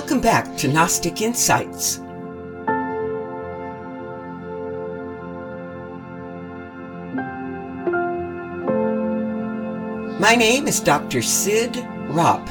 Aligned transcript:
Welcome 0.00 0.20
back 0.20 0.56
to 0.58 0.68
Gnostic 0.68 1.20
Insights. 1.22 1.98
My 10.20 10.36
name 10.36 10.68
is 10.68 10.78
Dr. 10.78 11.20
Cyd 11.20 11.72
Ropp, 12.10 12.48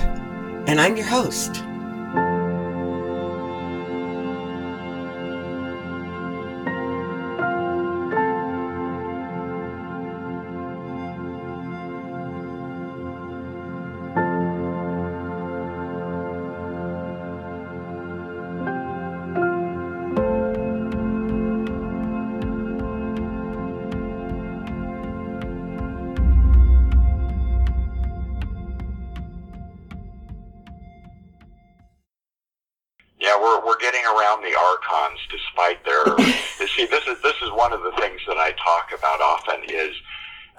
and 0.67 0.81
I'm 0.81 0.97
your 0.97 1.05
host. 1.05 1.63
yeah, 33.27 33.35
we're 33.35 33.65
we're 33.65 33.77
getting 33.79 34.03
around 34.05 34.41
the 34.41 34.55
archons 34.55 35.19
despite 35.29 35.83
their. 35.83 36.07
you 36.59 36.67
see, 36.67 36.85
this 36.85 37.03
is 37.07 37.21
this 37.21 37.35
is 37.43 37.51
one 37.51 37.73
of 37.73 37.83
the 37.83 37.91
things 37.99 38.21
that 38.27 38.37
I 38.37 38.51
talk 38.53 38.97
about 38.97 39.19
often 39.19 39.63
is, 39.67 39.93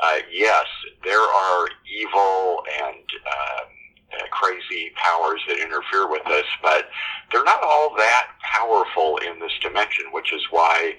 uh, 0.01 0.19
yes, 0.31 0.67
there 1.03 1.21
are 1.21 1.69
evil 1.89 2.63
and 2.85 3.05
um, 3.25 3.69
uh, 4.13 4.27
crazy 4.31 4.93
powers 4.97 5.41
that 5.49 5.59
interfere 5.59 6.11
with 6.11 6.27
us, 6.27 6.45
but 6.63 6.89
they're 7.33 7.45
not 7.45 7.63
all 7.63 7.95
that 7.97 8.29
powerful 8.43 9.17
in 9.19 9.41
this 9.41 9.53
dimension, 9.63 10.05
which 10.13 10.35
is 10.35 10.43
why 10.51 10.93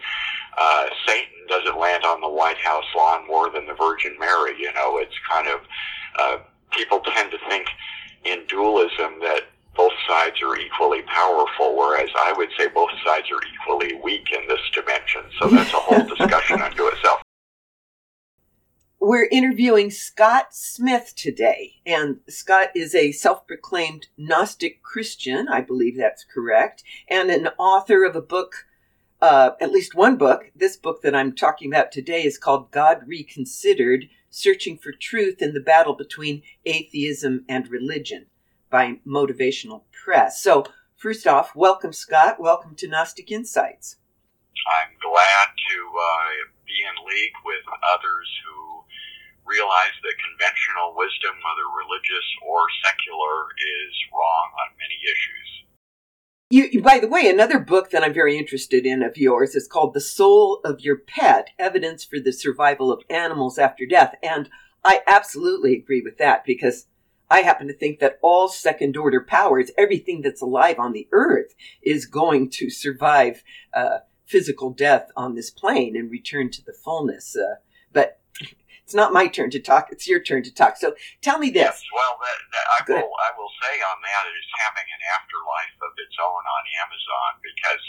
uh, 0.58 0.86
Satan 1.05 1.45
doesn't 1.49 1.77
land 1.77 2.03
on 2.03 2.19
the 2.19 2.30
White 2.30 2.58
House 2.58 2.86
lawn 2.95 3.27
more 3.27 3.52
than 3.52 3.67
the 3.67 3.75
Virgin 3.75 4.15
Mary. 4.19 4.55
You 4.58 4.73
know, 4.73 4.97
it's 4.97 5.15
kind 5.30 5.47
of 5.47 5.59
uh, 6.17 6.38
people 6.71 7.02
tend 7.02 7.30
to 7.30 7.38
think 7.47 7.67
in 8.25 8.43
dualism 8.47 9.19
that 9.21 9.43
interviewing 19.31 19.89
Scott 19.89 20.47
Smith 20.52 21.13
today. 21.16 21.75
And 21.86 22.17
Scott 22.27 22.69
is 22.75 22.94
a 22.94 23.13
self 23.13 23.47
proclaimed 23.47 24.08
Gnostic 24.17 24.83
Christian, 24.83 25.47
I 25.47 25.61
believe 25.61 25.97
that's 25.97 26.25
correct, 26.25 26.83
and 27.08 27.30
an 27.30 27.47
author 27.58 28.03
of 28.03 28.16
a 28.16 28.21
book, 28.21 28.67
uh, 29.21 29.52
at 29.61 29.71
least 29.71 29.95
one 29.95 30.17
book. 30.17 30.52
This 30.55 30.75
book 30.75 31.02
that 31.03 31.16
I'm 31.16 31.33
talking 31.33 31.71
about 31.71 31.91
today 31.91 32.23
is 32.23 32.38
called 32.38 32.71
God 32.71 33.03
Reconsidered 33.08 34.09
Searching 34.30 34.77
for 34.77 34.91
Truth 34.91 35.41
in 35.41 35.53
the 35.53 35.59
Battle 35.61 35.95
Between 35.95 36.41
Atheism 36.66 37.45
and 37.47 37.69
Religion 37.69 38.25
by 38.69 38.99
Motivational 39.05 39.83
Press. 39.91 40.41
So, 40.41 40.65
first 40.95 41.27
off, 41.27 41.55
welcome, 41.55 41.93
Scott. 41.93 42.39
Welcome 42.39 42.75
to 42.75 42.87
Gnostic 42.87 43.31
Insights. 43.31 43.97
I'm 44.67 44.93
glad 45.01 45.47
to 45.55 45.77
uh, 45.89 46.29
be 46.65 46.77
in 46.85 46.95
league 47.07 47.37
with 47.45 47.65
others 47.81 48.29
who 48.45 48.83
realize 49.45 49.95
that 50.03 50.21
conventional 50.21 50.93
wisdom, 50.95 51.33
whether 51.41 51.65
religious 51.73 52.27
or 52.45 52.61
secular, 52.85 53.49
is 53.58 53.93
wrong 54.13 54.47
on 54.61 54.77
many 54.77 54.99
issues. 55.09 55.49
You, 56.52 56.81
by 56.81 56.99
the 56.99 57.08
way, 57.08 57.29
another 57.29 57.59
book 57.59 57.91
that 57.91 58.03
I'm 58.03 58.13
very 58.13 58.37
interested 58.37 58.85
in 58.85 59.03
of 59.03 59.17
yours 59.17 59.55
is 59.55 59.67
called 59.67 59.93
The 59.93 60.02
Soul 60.02 60.61
of 60.63 60.81
Your 60.81 60.97
Pet 60.97 61.49
Evidence 61.59 62.03
for 62.03 62.19
the 62.19 62.33
Survival 62.33 62.91
of 62.91 63.03
Animals 63.09 63.59
After 63.59 63.85
Death. 63.85 64.15
And 64.23 64.49
I 64.83 65.02
absolutely 65.05 65.75
agree 65.75 66.02
with 66.02 66.17
that 66.17 66.43
because 66.45 66.87
I 67.29 67.41
happen 67.41 67.67
to 67.67 67.73
think 67.73 67.99
that 67.99 68.17
all 68.21 68.47
second 68.47 68.97
order 68.97 69.21
powers, 69.21 69.71
everything 69.77 70.21
that's 70.21 70.41
alive 70.41 70.79
on 70.79 70.93
the 70.93 71.07
earth, 71.11 71.53
is 71.83 72.05
going 72.05 72.49
to 72.51 72.69
survive 72.69 73.43
uh, 73.73 73.99
physical 74.25 74.69
death 74.69 75.11
on 75.15 75.35
this 75.35 75.49
plane 75.49 75.95
and 75.95 76.09
return 76.09 76.49
to 76.51 76.65
the 76.65 76.73
fullness. 76.73 77.35
Uh, 77.35 77.61
but 77.93 78.19
it's 78.89 78.97
not 78.97 79.13
my 79.13 79.29
turn 79.29 79.53
to 79.53 79.61
talk. 79.61 79.93
It's 79.93 80.09
your 80.09 80.17
turn 80.17 80.41
to 80.41 80.53
talk. 80.53 80.73
So 80.77 80.97
tell 81.21 81.37
me 81.37 81.53
this. 81.53 81.77
Yes, 81.77 81.93
well, 81.93 82.17
that, 82.17 82.39
that 82.49 82.67
I 82.73 82.79
will. 82.89 83.13
I 83.21 83.29
will 83.37 83.53
say 83.61 83.77
on 83.85 84.01
that 84.01 84.25
it 84.25 84.33
is 84.33 84.49
having 84.65 84.89
an 84.89 85.03
afterlife 85.13 85.77
of 85.85 85.93
its 86.01 86.17
own 86.17 86.41
on 86.41 86.63
Amazon 86.81 87.37
because 87.45 87.83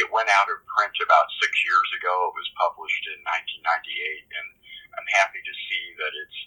it 0.00 0.08
went 0.08 0.32
out 0.32 0.48
of 0.48 0.64
print 0.64 0.96
about 1.04 1.28
six 1.44 1.52
years 1.68 1.88
ago. 2.00 2.32
It 2.32 2.40
was 2.40 2.48
published 2.56 3.04
in 3.12 3.20
1998, 3.20 4.32
and 4.32 4.48
I'm 4.96 5.08
happy 5.12 5.44
to 5.44 5.54
see 5.68 5.84
that 6.00 6.12
it's 6.16 6.40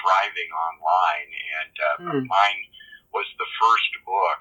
thriving 0.00 0.50
online. 0.52 1.30
And 1.32 1.74
uh, 1.76 1.96
mm. 2.16 2.24
mine 2.28 2.62
was 3.12 3.28
the 3.36 3.48
first 3.60 3.92
book 4.06 4.40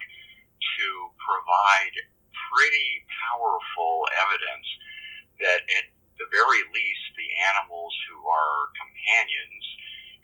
to 0.79 0.87
provide 1.19 1.95
pretty 2.51 3.03
powerful 3.27 4.07
evidence 4.27 4.67
that 5.39 5.61
at 5.79 5.85
the 6.19 6.27
very 6.29 6.61
least, 6.69 7.05
the 7.17 7.31
animals 7.55 7.93
who 8.07 8.21
are 8.29 8.69
companions 8.77 9.65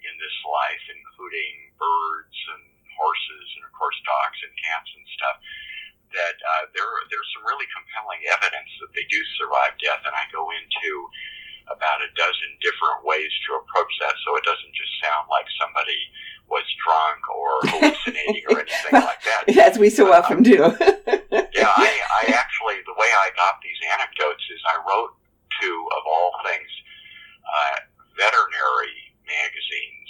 in 0.05 0.13
this 0.21 0.37
life, 0.45 0.83
including 0.93 1.73
birds 1.81 2.37
and 2.53 2.63
horses 2.93 3.47
and 3.57 3.63
of 3.65 3.73
course 3.73 3.97
dogs 4.05 4.39
and 4.45 4.53
cats 4.61 4.89
and 4.93 5.05
stuff, 5.17 5.37
that 6.13 6.37
uh, 6.37 6.63
there 6.71 6.87
there's 7.09 7.29
some 7.35 7.45
really 7.49 7.67
compelling 7.73 8.21
evidence 8.29 8.71
that 8.79 8.93
they 8.93 9.05
do 9.09 9.19
survive 9.41 9.75
death, 9.81 10.05
and 10.05 10.15
I 10.15 10.25
go 10.29 10.47
into 10.53 11.09
about 11.67 11.99
a 12.01 12.09
dozen 12.15 12.49
different 12.63 13.03
ways 13.03 13.31
to 13.47 13.59
approach 13.59 13.93
that, 14.01 14.15
so 14.23 14.35
it 14.35 14.43
doesn't 14.43 14.73
just 14.75 14.93
sound 15.03 15.27
like 15.27 15.45
somebody 15.59 15.99
was 16.47 16.63
drunk 16.79 17.19
or 17.27 17.51
hallucinating 17.71 18.43
or 18.47 18.63
anything 18.63 18.95
like 19.03 19.21
that. 19.27 19.43
As 19.51 19.77
we 19.77 19.91
so 19.91 20.11
often 20.11 20.43
do. 20.43 20.57
yeah, 21.53 21.71
I, 21.75 21.91
I 21.91 22.23
actually 22.31 22.79
the 22.87 22.95
way 22.95 23.11
I 23.11 23.31
got 23.35 23.59
these 23.59 23.79
anecdotes 23.91 24.43
is 24.47 24.61
I 24.63 24.79
wrote 24.87 25.11
to, 25.61 25.69
of 25.95 26.03
all 26.07 26.31
things, 26.47 26.71
uh, 27.43 27.77
veterinary 28.15 28.95
magazines 29.27 30.09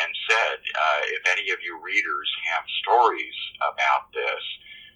and 0.00 0.10
said, 0.26 0.58
uh, 0.58 1.00
if 1.14 1.22
any 1.30 1.52
of 1.54 1.62
you 1.62 1.78
readers 1.78 2.30
have 2.50 2.64
stories 2.82 3.38
about 3.62 4.10
this, 4.10 4.42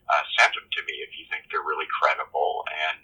uh, 0.08 0.24
send 0.40 0.50
them 0.56 0.66
to 0.66 0.80
me 0.88 1.04
if 1.04 1.12
you 1.14 1.28
think 1.30 1.46
they're 1.52 1.64
really 1.64 1.88
credible. 2.00 2.64
And 2.66 2.98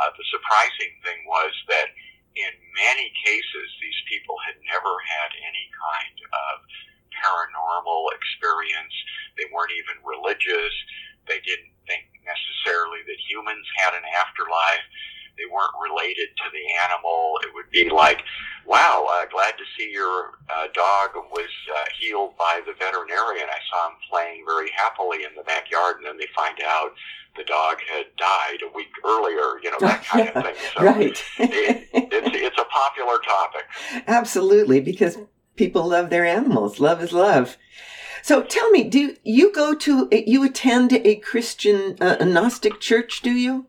uh, 0.00 0.10
the 0.16 0.26
surprising 0.32 0.92
thing 1.04 1.20
was 1.28 1.52
that 1.70 1.92
in 2.36 2.52
many 2.78 3.08
cases, 3.24 3.66
these 3.82 4.00
people 4.06 4.36
had 4.46 4.56
never 4.66 4.92
had 5.02 5.30
any 5.38 5.66
kind 5.74 6.18
of 6.30 6.54
paranormal 7.10 8.10
experience. 8.14 8.94
They 9.36 9.50
weren't 9.50 9.74
even 9.74 9.98
religious. 10.06 10.74
They 11.26 11.42
didn't 11.42 11.74
think 11.86 12.06
necessarily 12.22 13.02
that 13.06 13.18
humans 13.26 13.66
had 13.78 13.94
an 13.98 14.06
afterlife 14.14 14.86
they 15.40 15.48
weren't 15.48 15.72
related 15.80 16.28
to 16.36 16.46
the 16.52 16.64
animal. 16.84 17.40
It 17.40 17.50
would 17.56 17.72
be 17.72 17.88
like, 17.88 18.20
wow, 18.68 19.08
uh, 19.08 19.24
glad 19.32 19.56
to 19.56 19.64
see 19.72 19.88
your 19.88 20.36
uh, 20.52 20.68
dog 20.76 21.16
was 21.32 21.48
uh, 21.72 21.88
healed 21.96 22.36
by 22.36 22.60
the 22.68 22.76
veterinarian. 22.76 23.48
I 23.48 23.60
saw 23.72 23.88
him 23.88 23.96
playing 24.04 24.44
very 24.44 24.68
happily 24.76 25.24
in 25.24 25.32
the 25.32 25.42
backyard, 25.48 25.98
and 25.98 26.06
then 26.06 26.18
they 26.20 26.28
find 26.36 26.60
out 26.60 26.92
the 27.36 27.44
dog 27.44 27.78
had 27.92 28.06
died 28.16 28.58
a 28.62 28.74
week 28.74 28.90
earlier, 29.04 29.60
you 29.62 29.70
know, 29.70 29.78
that 29.80 30.04
kind 30.04 30.28
of 30.28 30.44
thing. 30.44 30.54
So 30.76 30.84
right. 30.84 31.24
it, 31.38 31.88
it's, 31.92 32.36
it's 32.36 32.58
a 32.58 32.64
popular 32.64 33.18
topic. 33.18 33.62
Absolutely, 34.06 34.80
because 34.80 35.18
people 35.56 35.88
love 35.88 36.10
their 36.10 36.24
animals. 36.24 36.80
Love 36.80 37.02
is 37.02 37.12
love. 37.12 37.56
So 38.22 38.42
tell 38.42 38.70
me, 38.70 38.84
do 38.84 39.16
you 39.24 39.52
go 39.52 39.74
to, 39.74 40.08
you 40.12 40.44
attend 40.44 40.92
a 40.92 41.16
Christian, 41.16 41.96
uh, 42.00 42.16
a 42.20 42.24
Gnostic 42.24 42.80
church, 42.80 43.20
do 43.22 43.30
you? 43.30 43.66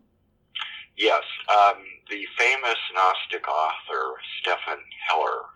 Yes, 0.96 1.22
um, 1.48 1.82
the 2.10 2.22
famous 2.38 2.78
Gnostic 2.94 3.48
author 3.48 4.14
Stephan 4.40 4.82
Hoeller, 5.08 5.46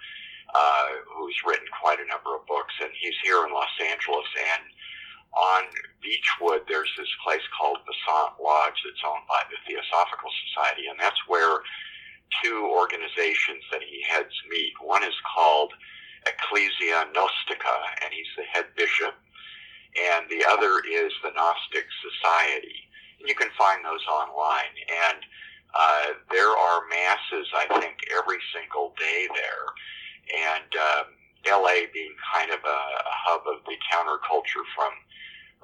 uh, 0.54 0.88
who's 1.14 1.36
written 1.46 1.66
quite 1.80 2.00
a 2.00 2.08
number 2.08 2.34
of 2.34 2.46
books, 2.46 2.74
and 2.80 2.90
he's 2.98 3.14
here 3.22 3.44
in 3.46 3.52
Los 3.52 3.68
Angeles. 3.82 4.26
And 4.54 4.64
on 5.36 5.64
Beachwood, 6.00 6.64
there's 6.68 6.90
this 6.96 7.12
place 7.24 7.44
called 7.52 7.78
Besant 7.84 8.40
Lodge 8.40 8.80
that's 8.84 9.04
owned 9.04 9.28
by 9.28 9.42
the 9.52 9.60
Theosophical 9.68 10.32
Society, 10.48 10.88
and 10.88 10.98
that's 10.98 11.20
where 11.28 11.60
two 12.42 12.66
organizations 12.72 13.62
that 13.70 13.84
he 13.84 14.02
heads 14.08 14.32
meet. 14.50 14.72
One 14.80 15.04
is 15.04 15.16
called 15.28 15.72
Ecclesia 16.26 17.12
Gnostica, 17.12 17.76
and 18.02 18.10
he's 18.10 18.32
the 18.36 18.48
head 18.48 18.66
bishop, 18.76 19.14
and 19.94 20.26
the 20.28 20.44
other 20.48 20.80
is 20.88 21.12
the 21.22 21.32
Gnostic 21.36 21.86
Society 22.00 22.86
you 23.26 23.34
can 23.34 23.48
find 23.56 23.84
those 23.84 24.04
online. 24.06 24.74
And 24.88 25.18
uh, 25.74 26.06
there 26.30 26.50
are 26.50 26.88
masses, 26.88 27.48
I 27.54 27.66
think, 27.80 27.96
every 28.16 28.40
single 28.54 28.94
day 28.98 29.28
there. 29.32 29.66
And 30.52 30.70
um, 30.74 31.06
LA 31.46 31.88
being 31.92 32.14
kind 32.32 32.50
of 32.50 32.60
a, 32.64 32.80
a 33.02 33.14
hub 33.26 33.42
of 33.46 33.64
the 33.64 33.76
counterculture 33.92 34.66
from 34.74 34.92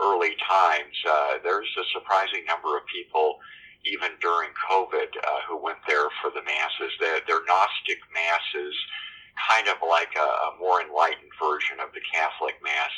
early 0.00 0.37
times. 0.49 0.97
Uh, 1.05 1.39
there's 1.43 1.71
a 1.79 1.87
surprising 1.93 2.44
number 2.47 2.77
of 2.77 2.83
people, 2.87 3.39
even 3.85 4.15
during 4.21 4.50
COVID, 4.71 5.11
uh, 5.17 5.41
who 5.49 5.56
went 5.56 5.79
there 5.89 6.09
for 6.21 6.31
the 6.31 6.43
masses. 6.43 6.93
They're, 7.00 7.21
they're 7.27 7.44
Gnostic 7.44 8.00
masses, 8.12 8.77
kind 9.49 9.69
of 9.69 9.77
like 9.85 10.12
a, 10.17 10.29
a 10.53 10.56
more 10.61 10.81
enlightened 10.81 11.33
version 11.41 11.81
of 11.81 11.93
the 11.93 12.05
Catholic 12.12 12.56
Mass. 12.62 12.94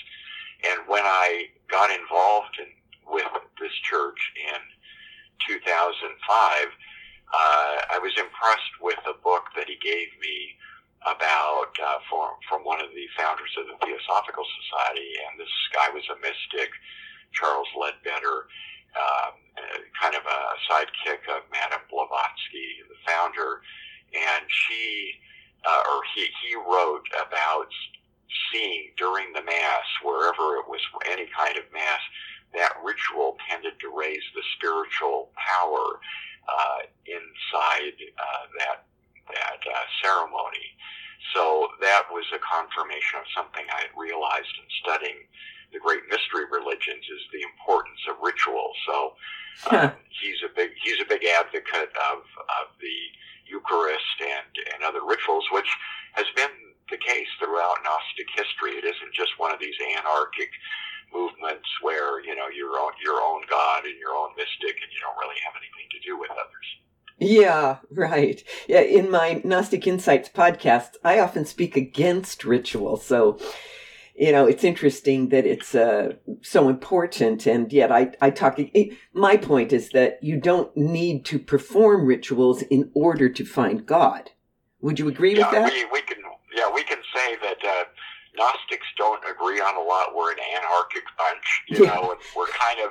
And 0.71 0.87
when 0.89 1.05
I 1.05 1.51
got 1.71 1.91
involved 1.91 2.57
in, 2.59 2.71
with 3.07 3.29
this 3.61 3.75
church 3.85 4.21
in 4.37 4.61
2005, 5.49 6.09
uh, 7.35 7.77
I 7.91 7.99
was 7.99 8.13
impressed 8.17 8.75
with 8.81 9.01
a 9.09 9.17
book 9.23 9.51
that 9.57 9.67
he 9.69 9.77
gave 9.83 10.09
me 10.23 10.55
about 11.05 11.73
uh, 11.77 12.01
from 12.09 12.37
from 12.49 12.65
one 12.65 12.81
of 12.81 12.91
the 12.97 13.07
founders 13.17 13.53
of 13.61 13.69
the 13.69 13.77
Theosophical 13.85 14.45
Society, 14.65 15.13
and 15.29 15.41
this 15.41 15.53
guy 15.73 15.93
was 15.93 16.05
a 16.09 16.17
mystic, 16.21 16.73
Charles 17.33 17.69
Leadbeater, 17.77 18.49
um, 18.97 19.37
kind 20.01 20.17
of 20.17 20.25
a 20.25 20.41
sidekick 20.65 21.29
of 21.29 21.45
Madame 21.53 21.85
Blavatsky, 21.93 22.81
the 22.89 22.99
founder, 23.05 23.61
and 24.17 24.45
she 24.49 25.21
uh, 25.65 25.83
or 25.93 26.01
he 26.15 26.29
he 26.45 26.57
wrote 26.57 27.07
about 27.21 27.69
seeing 28.53 28.91
during 28.97 29.33
the 29.33 29.43
mass 29.43 29.87
wherever 30.03 30.57
it 30.57 30.67
was 30.69 30.81
any 31.11 31.29
kind 31.37 31.57
of 31.57 31.65
mass 31.73 32.01
that 32.55 32.75
ritual 32.85 33.37
tended 33.51 33.79
to 33.81 33.93
raise 33.95 34.23
the 34.35 34.43
spiritual 34.57 35.31
power 35.35 36.01
uh, 36.49 36.79
inside 37.07 37.97
uh, 38.19 38.45
that 38.59 38.87
that 39.29 39.61
uh, 39.65 39.85
ceremony. 40.03 40.77
So 41.35 41.69
that 41.83 42.07
was 42.15 42.25
a 42.31 42.39
confirmation 42.39 43.19
of 43.19 43.27
something 43.35 43.67
I 43.67 43.91
had 43.91 43.95
realized 43.99 44.55
in 44.55 44.67
studying 44.87 45.19
the 45.75 45.83
great 45.83 46.07
mystery 46.07 46.47
religions 46.47 47.03
is 47.03 47.23
the 47.35 47.43
importance 47.43 47.99
of 48.07 48.23
ritual. 48.23 48.71
So 48.87 49.19
uh, 49.67 49.91
he's 50.23 50.39
a 50.47 50.51
big 50.55 50.71
he's 50.87 51.03
a 51.03 51.09
big 51.11 51.27
advocate 51.27 51.91
of 52.15 52.23
of 52.63 52.71
the 52.79 52.99
Eucharist 53.51 54.17
and 54.23 54.51
and 54.73 54.87
other 54.87 55.03
rituals, 55.03 55.45
which 55.51 55.69
has 56.15 56.31
been 56.39 56.55
the 56.95 57.03
case 57.03 57.27
throughout 57.43 57.83
Gnostic 57.83 58.31
history. 58.39 58.79
It 58.79 58.87
isn't 58.87 59.13
just 59.13 59.35
one 59.43 59.51
of 59.51 59.59
these 59.59 59.75
anarchic 59.99 60.55
movements 61.11 61.67
where 61.83 62.23
you 62.23 62.39
know 62.39 62.47
your 62.55 62.79
own 62.79 62.95
your 63.03 63.19
own 63.19 63.43
God 63.51 63.83
and 63.85 63.99
your 63.99 64.15
own 64.15 64.31
mystic, 64.39 64.79
and 64.79 64.91
you 64.95 65.03
don't 65.03 65.19
really 65.19 65.43
have 65.43 65.59
anything 65.59 65.91
to 65.91 66.01
do 66.07 66.15
with 66.15 66.31
others. 66.31 66.69
Yeah, 67.25 67.79
right. 67.91 68.43
Yeah, 68.69 68.81
in 68.81 69.11
my 69.11 69.41
Gnostic 69.45 69.87
Insights 69.87 70.29
podcast, 70.29 70.97
I 71.03 71.19
often 71.19 71.45
speak 71.47 71.77
against 71.77 72.45
ritual. 72.45 72.97
So, 72.99 73.39
you 74.15 74.31
know, 74.31 74.47
it's 74.47 74.63
interesting 74.63 75.31
that 75.31 75.47
it's 75.47 75.75
uh, 75.75 76.15
so 76.43 76.69
important. 76.69 77.47
And 77.47 77.73
yet 77.73 77.91
I, 77.91 78.13
I 78.21 78.31
talk, 78.31 78.59
my 79.13 79.37
point 79.37 79.73
is 79.73 79.89
that 79.91 80.19
you 80.23 80.39
don't 80.39 80.77
need 80.77 81.25
to 81.27 81.39
perform 81.39 82.07
rituals 82.07 82.63
in 82.63 82.91
order 82.95 83.29
to 83.29 83.45
find 83.45 83.87
God. 83.87 84.31
Would 84.83 84.99
you 84.99 85.09
agree 85.09 85.37
yeah, 85.37 85.51
with 85.51 85.53
that? 85.53 85.73
We, 85.73 85.85
we 85.87 86.03
can, 86.03 86.19
yeah, 86.55 86.71
we 86.73 86.83
can 86.85 86.99
say 87.15 87.37
that 87.43 87.59
uh, 87.65 87.85
Gnostics 88.37 88.87
don't 88.99 89.23
agree 89.31 89.61
on 89.61 89.77
a 89.77 89.83
lot. 89.83 90.15
We're 90.15 90.33
an 90.33 90.39
anarchic 90.57 91.05
bunch, 91.17 91.63
you 91.69 91.85
yeah. 91.85 91.95
know, 91.95 92.11
and 92.11 92.21
we're 92.37 92.49
kind 92.49 92.81
of, 92.81 92.91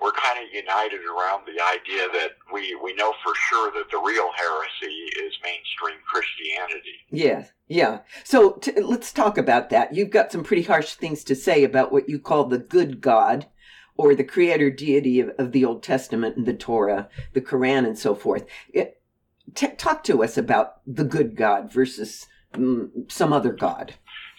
we're 0.00 0.12
kind 0.12 0.38
of 0.44 0.52
united 0.52 1.00
around 1.04 1.46
the 1.46 1.62
idea 1.62 2.08
that 2.12 2.32
we, 2.52 2.74
we 2.82 2.94
know 2.94 3.12
for 3.22 3.32
sure 3.48 3.72
that 3.72 3.90
the 3.90 3.98
real 3.98 4.30
heresy 4.36 4.94
is 5.24 5.32
mainstream 5.42 5.98
Christianity. 6.06 6.98
Yes, 7.10 7.52
yeah. 7.68 8.00
So 8.24 8.52
t- 8.52 8.80
let's 8.80 9.12
talk 9.12 9.38
about 9.38 9.70
that. 9.70 9.94
You've 9.94 10.10
got 10.10 10.32
some 10.32 10.44
pretty 10.44 10.62
harsh 10.62 10.94
things 10.94 11.24
to 11.24 11.34
say 11.34 11.64
about 11.64 11.92
what 11.92 12.08
you 12.08 12.18
call 12.18 12.44
the 12.44 12.58
good 12.58 13.00
God 13.00 13.46
or 13.96 14.14
the 14.14 14.24
creator 14.24 14.70
deity 14.70 15.20
of, 15.20 15.30
of 15.38 15.52
the 15.52 15.64
Old 15.64 15.82
Testament 15.82 16.36
and 16.36 16.46
the 16.46 16.54
Torah, 16.54 17.08
the 17.32 17.40
Quran, 17.40 17.86
and 17.86 17.98
so 17.98 18.14
forth. 18.14 18.44
It, 18.72 19.00
t- 19.54 19.68
talk 19.68 20.02
to 20.04 20.22
us 20.22 20.36
about 20.36 20.80
the 20.86 21.04
good 21.04 21.36
God 21.36 21.72
versus 21.72 22.26
um, 22.54 23.06
some 23.08 23.32
other 23.32 23.52
God. 23.52 23.94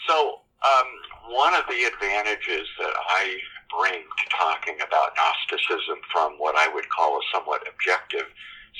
So, 0.07 0.39
um, 0.63 0.87
one 1.33 1.53
of 1.53 1.63
the 1.67 1.83
advantages 1.83 2.67
that 2.79 2.93
I 3.09 3.37
bring 3.79 4.01
to 4.01 4.25
talking 4.31 4.75
about 4.81 5.15
Gnosticism 5.15 5.99
from 6.11 6.33
what 6.37 6.55
I 6.55 6.67
would 6.73 6.87
call 6.89 7.17
a 7.17 7.23
somewhat 7.33 7.67
objective 7.67 8.27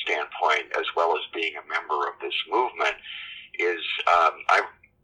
standpoint, 0.04 0.72
as 0.78 0.86
well 0.96 1.16
as 1.16 1.24
being 1.34 1.54
a 1.56 1.66
member 1.68 2.08
of 2.08 2.16
this 2.22 2.36
movement, 2.50 2.96
is 3.60 3.84
um, 4.08 4.36
I 4.50 4.62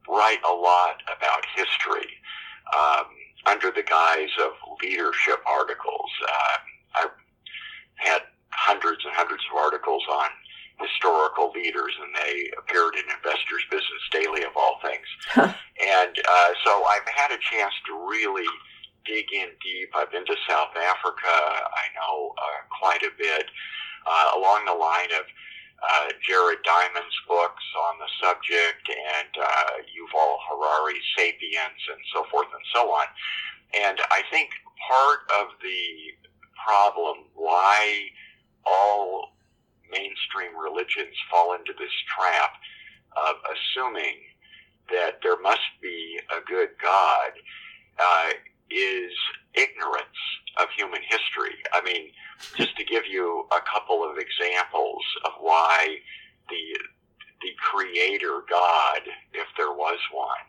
write 0.08 0.42
a 0.48 0.54
lot 0.54 1.02
about 1.08 1.44
history 1.56 2.10
um, 2.76 3.08
under 3.46 3.72
the 3.72 3.84
guise 3.84 4.34
of 4.44 4.52
leadership 4.82 5.40
articles. 5.48 6.12
Uh, 6.28 6.58
I've 6.96 7.16
had 7.96 8.22
hundreds 8.52 9.04
and 9.06 9.14
hundreds 9.16 9.44
of 9.52 9.58
articles 9.58 10.04
on 10.12 10.28
historical 10.80 11.52
leaders, 11.54 11.94
and 12.02 12.12
they 12.16 12.50
appeared 12.58 12.96
in 12.96 13.06
Investors 13.06 13.64
Business 13.70 14.04
Daily, 14.12 14.44
of 14.44 14.52
all 14.56 14.80
things. 14.84 15.06
and 15.38 16.14
uh, 16.18 16.52
so 16.66 16.84
I've 16.86 17.08
had 17.08 17.32
a 17.32 17.40
chance 17.40 17.74
to 17.88 17.94
really 18.10 18.48
dig 19.06 19.26
in 19.34 19.50
deep. 19.64 19.90
I've 19.96 20.12
been 20.12 20.26
to 20.26 20.36
South 20.48 20.76
Africa. 20.76 21.34
I 21.34 21.86
know 21.96 22.34
uh, 22.38 22.62
quite 22.80 23.04
a 23.04 23.12
bit 23.18 23.46
uh, 24.06 24.32
along 24.38 24.66
the 24.66 24.74
line 24.74 25.12
of 25.18 25.26
uh, 25.82 26.14
Jared 26.22 26.62
Diamond's 26.64 27.20
books 27.28 27.64
on 27.90 27.98
the 27.98 28.10
subject 28.22 28.86
and 28.90 29.34
uh, 29.42 29.82
Yuval 29.90 30.38
Harari's 30.50 31.04
*Sapiens* 31.18 31.82
and 31.90 32.02
so 32.14 32.26
forth 32.30 32.48
and 32.54 32.66
so 32.74 32.92
on. 32.92 33.06
And 33.74 33.98
I 34.12 34.22
think 34.30 34.50
part 34.88 35.20
of 35.42 35.48
the 35.62 36.14
problem 36.66 37.26
why 37.34 38.10
all 38.66 39.34
mainstream 39.90 40.56
religions 40.58 41.16
fall 41.30 41.56
into 41.56 41.74
this 41.78 41.92
trap 42.16 42.54
of 43.18 43.36
assuming 43.50 44.22
that 44.92 45.20
there 45.24 45.40
must 45.42 45.72
be 45.82 46.20
a 46.30 46.42
good 46.48 46.70
God 46.82 47.32
uh, 48.00 48.30
is 48.74 49.12
ignorance 49.54 50.22
of 50.62 50.68
human 50.76 51.02
history. 51.02 51.56
I 51.74 51.82
mean, 51.84 52.12
just 52.58 52.76
to 52.78 52.84
give 52.84 53.06
you 53.06 53.48
a 53.52 53.62
couple 53.62 54.04
of 54.04 54.18
examples 54.18 55.04
of 55.26 55.34
why 55.40 55.98
the 56.50 56.80
the 57.42 57.54
creator 57.58 58.44
God, 58.48 59.02
if 59.34 59.48
there 59.58 59.74
was 59.74 59.98
one, 60.14 60.46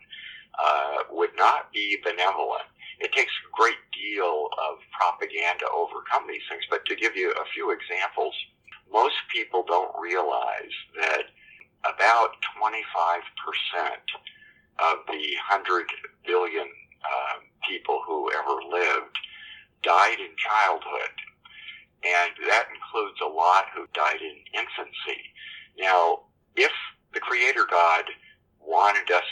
uh, 0.58 0.96
would 1.10 1.34
not 1.36 1.72
be 1.72 1.96
benevolent. 2.04 2.68
It 3.00 3.12
takes 3.12 3.32
a 3.32 3.50
great 3.56 3.80
deal 3.96 4.48
of 4.68 4.76
propaganda 4.92 5.64
to 5.64 5.70
overcome 5.72 6.28
these 6.28 6.44
things. 6.50 6.64
But 6.68 6.84
to 6.86 6.94
give 6.94 7.16
you 7.16 7.32
a 7.32 7.48
few 7.54 7.70
examples, 7.70 8.34
most 8.92 9.16
people 9.34 9.64
don't 9.66 9.90
realize 9.98 10.74
that 11.00 11.32
about 11.84 12.36
25% 12.60 12.70
of 14.78 14.98
the 15.08 15.34
100 15.48 15.86
billion 16.26 16.68
uh, 17.04 17.38
people 17.68 18.02
who 18.06 18.30
ever 18.32 18.56
lived 18.70 19.16
died 19.82 20.18
in 20.20 20.34
childhood. 20.36 21.14
And 22.04 22.32
that 22.48 22.66
includes 22.74 23.20
a 23.22 23.28
lot 23.28 23.66
who 23.74 23.86
died 23.94 24.20
in 24.20 24.36
infancy. 24.54 25.22
Now, 25.78 26.26
if 26.56 26.72
the 27.14 27.20
Creator 27.20 27.66
God 27.70 28.04
wanted 28.60 29.10
us 29.10 29.26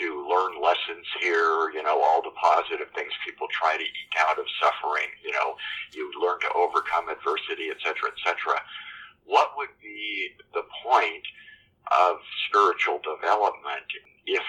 to 0.00 0.26
learn 0.26 0.62
lessons 0.62 1.06
here, 1.20 1.70
you 1.74 1.82
know, 1.82 2.00
all 2.00 2.22
the 2.22 2.30
positive 2.40 2.88
things 2.94 3.12
people 3.26 3.46
try 3.50 3.76
to 3.76 3.82
eke 3.82 4.16
out 4.18 4.38
of 4.38 4.46
suffering, 4.60 5.10
you 5.24 5.32
know, 5.32 5.56
you 5.92 6.10
learn 6.20 6.40
to 6.40 6.52
overcome 6.54 7.08
adversity, 7.08 7.68
et 7.70 7.76
cetera, 7.82 8.08
et 8.08 8.18
cetera. 8.24 8.60
What 9.24 9.52
would 9.56 9.74
be 9.82 10.30
the 10.54 10.64
point 10.82 11.26
of 11.90 12.16
spiritual 12.48 13.00
development 13.02 13.86
if 14.26 14.42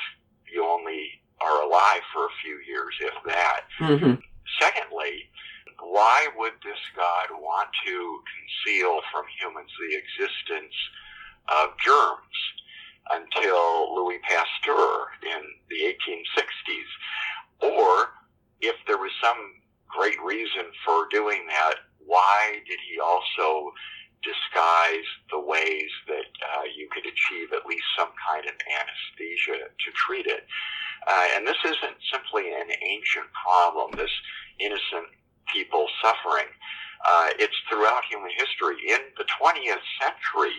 you 0.51 0.65
only 0.65 1.22
are 1.43 1.63
alive 1.63 2.01
for 2.13 2.25
a 2.25 2.35
few 2.41 2.59
years, 2.67 2.93
if 3.01 3.13
that. 3.25 3.62
Mm-hmm. 3.79 4.13
Secondly, 4.59 5.29
why 5.79 6.27
would 6.38 6.53
this 6.63 6.79
God 6.95 7.38
want 7.39 7.69
to 7.85 8.19
conceal 8.31 9.01
from 9.12 9.25
humans 9.39 9.69
the 9.79 9.97
existence 9.97 10.73
of 11.50 11.75
germs 11.83 12.39
until 13.12 13.95
Louis 13.95 14.19
Pasteur 14.23 15.07
in 15.23 15.41
the 15.69 15.93
1860s? 15.93 16.91
Or 17.62 18.09
if 18.62 18.75
there 18.88 18.97
was 18.97 19.12
some 19.21 19.38
great 19.88 20.21
reason 20.23 20.71
for 20.85 21.07
doing 21.12 21.45
that, 21.50 21.75
why 22.05 22.59
did 22.67 22.79
he 22.89 23.00
also 23.00 23.71
disguise 24.23 25.07
the 25.31 25.39
ways 25.39 25.91
that 26.07 26.31
uh, 26.55 26.63
you 26.75 26.88
could 26.91 27.05
achieve 27.05 27.51
at 27.53 27.65
least 27.65 27.83
some 27.97 28.09
kind 28.31 28.45
of 28.45 28.55
anesthesia 28.71 29.67
to 29.67 29.91
treat 29.91 30.25
it? 30.27 30.47
Uh, 31.07 31.25
and 31.36 31.48
this 31.48 31.60
isn't 31.65 31.98
simply 32.12 32.51
an 32.53 32.69
ancient 32.81 33.27
problem, 33.33 33.95
this 33.98 34.13
innocent 34.60 35.12
people 35.51 35.88
suffering. 36.01 36.48
Uh, 37.03 37.29
it's 37.39 37.55
throughout 37.67 38.03
human 38.10 38.31
history. 38.31 38.79
In 38.88 39.01
the 39.17 39.27
20th 39.36 39.83
century, 40.00 40.55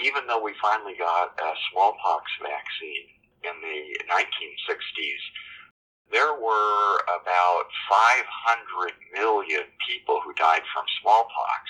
even 0.00 0.26
though 0.26 0.40
we 0.40 0.52
finally 0.60 0.96
got 0.96 1.36
a 1.36 1.52
smallpox 1.72 2.24
vaccine 2.40 3.08
in 3.44 3.54
the 3.60 3.80
1960s, 4.08 5.22
there 6.10 6.32
were 6.38 7.02
about 7.10 7.66
500 7.90 8.92
million 9.12 9.66
people 9.84 10.20
who 10.24 10.32
died 10.34 10.62
from 10.72 10.84
smallpox. 11.02 11.62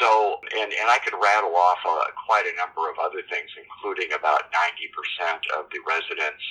So, 0.00 0.40
and, 0.56 0.72
and 0.72 0.88
I 0.88 0.98
could 1.04 1.18
rattle 1.18 1.56
off 1.56 1.82
uh, 1.84 2.06
quite 2.24 2.46
a 2.46 2.56
number 2.56 2.88
of 2.88 2.96
other 3.02 3.20
things, 3.28 3.50
including 3.58 4.14
about 4.14 4.48
90% 4.54 5.42
of 5.58 5.68
the 5.68 5.82
residents 5.84 6.42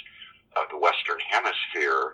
of 0.57 0.69
the 0.71 0.77
Western 0.77 1.19
Hemisphere 1.29 2.13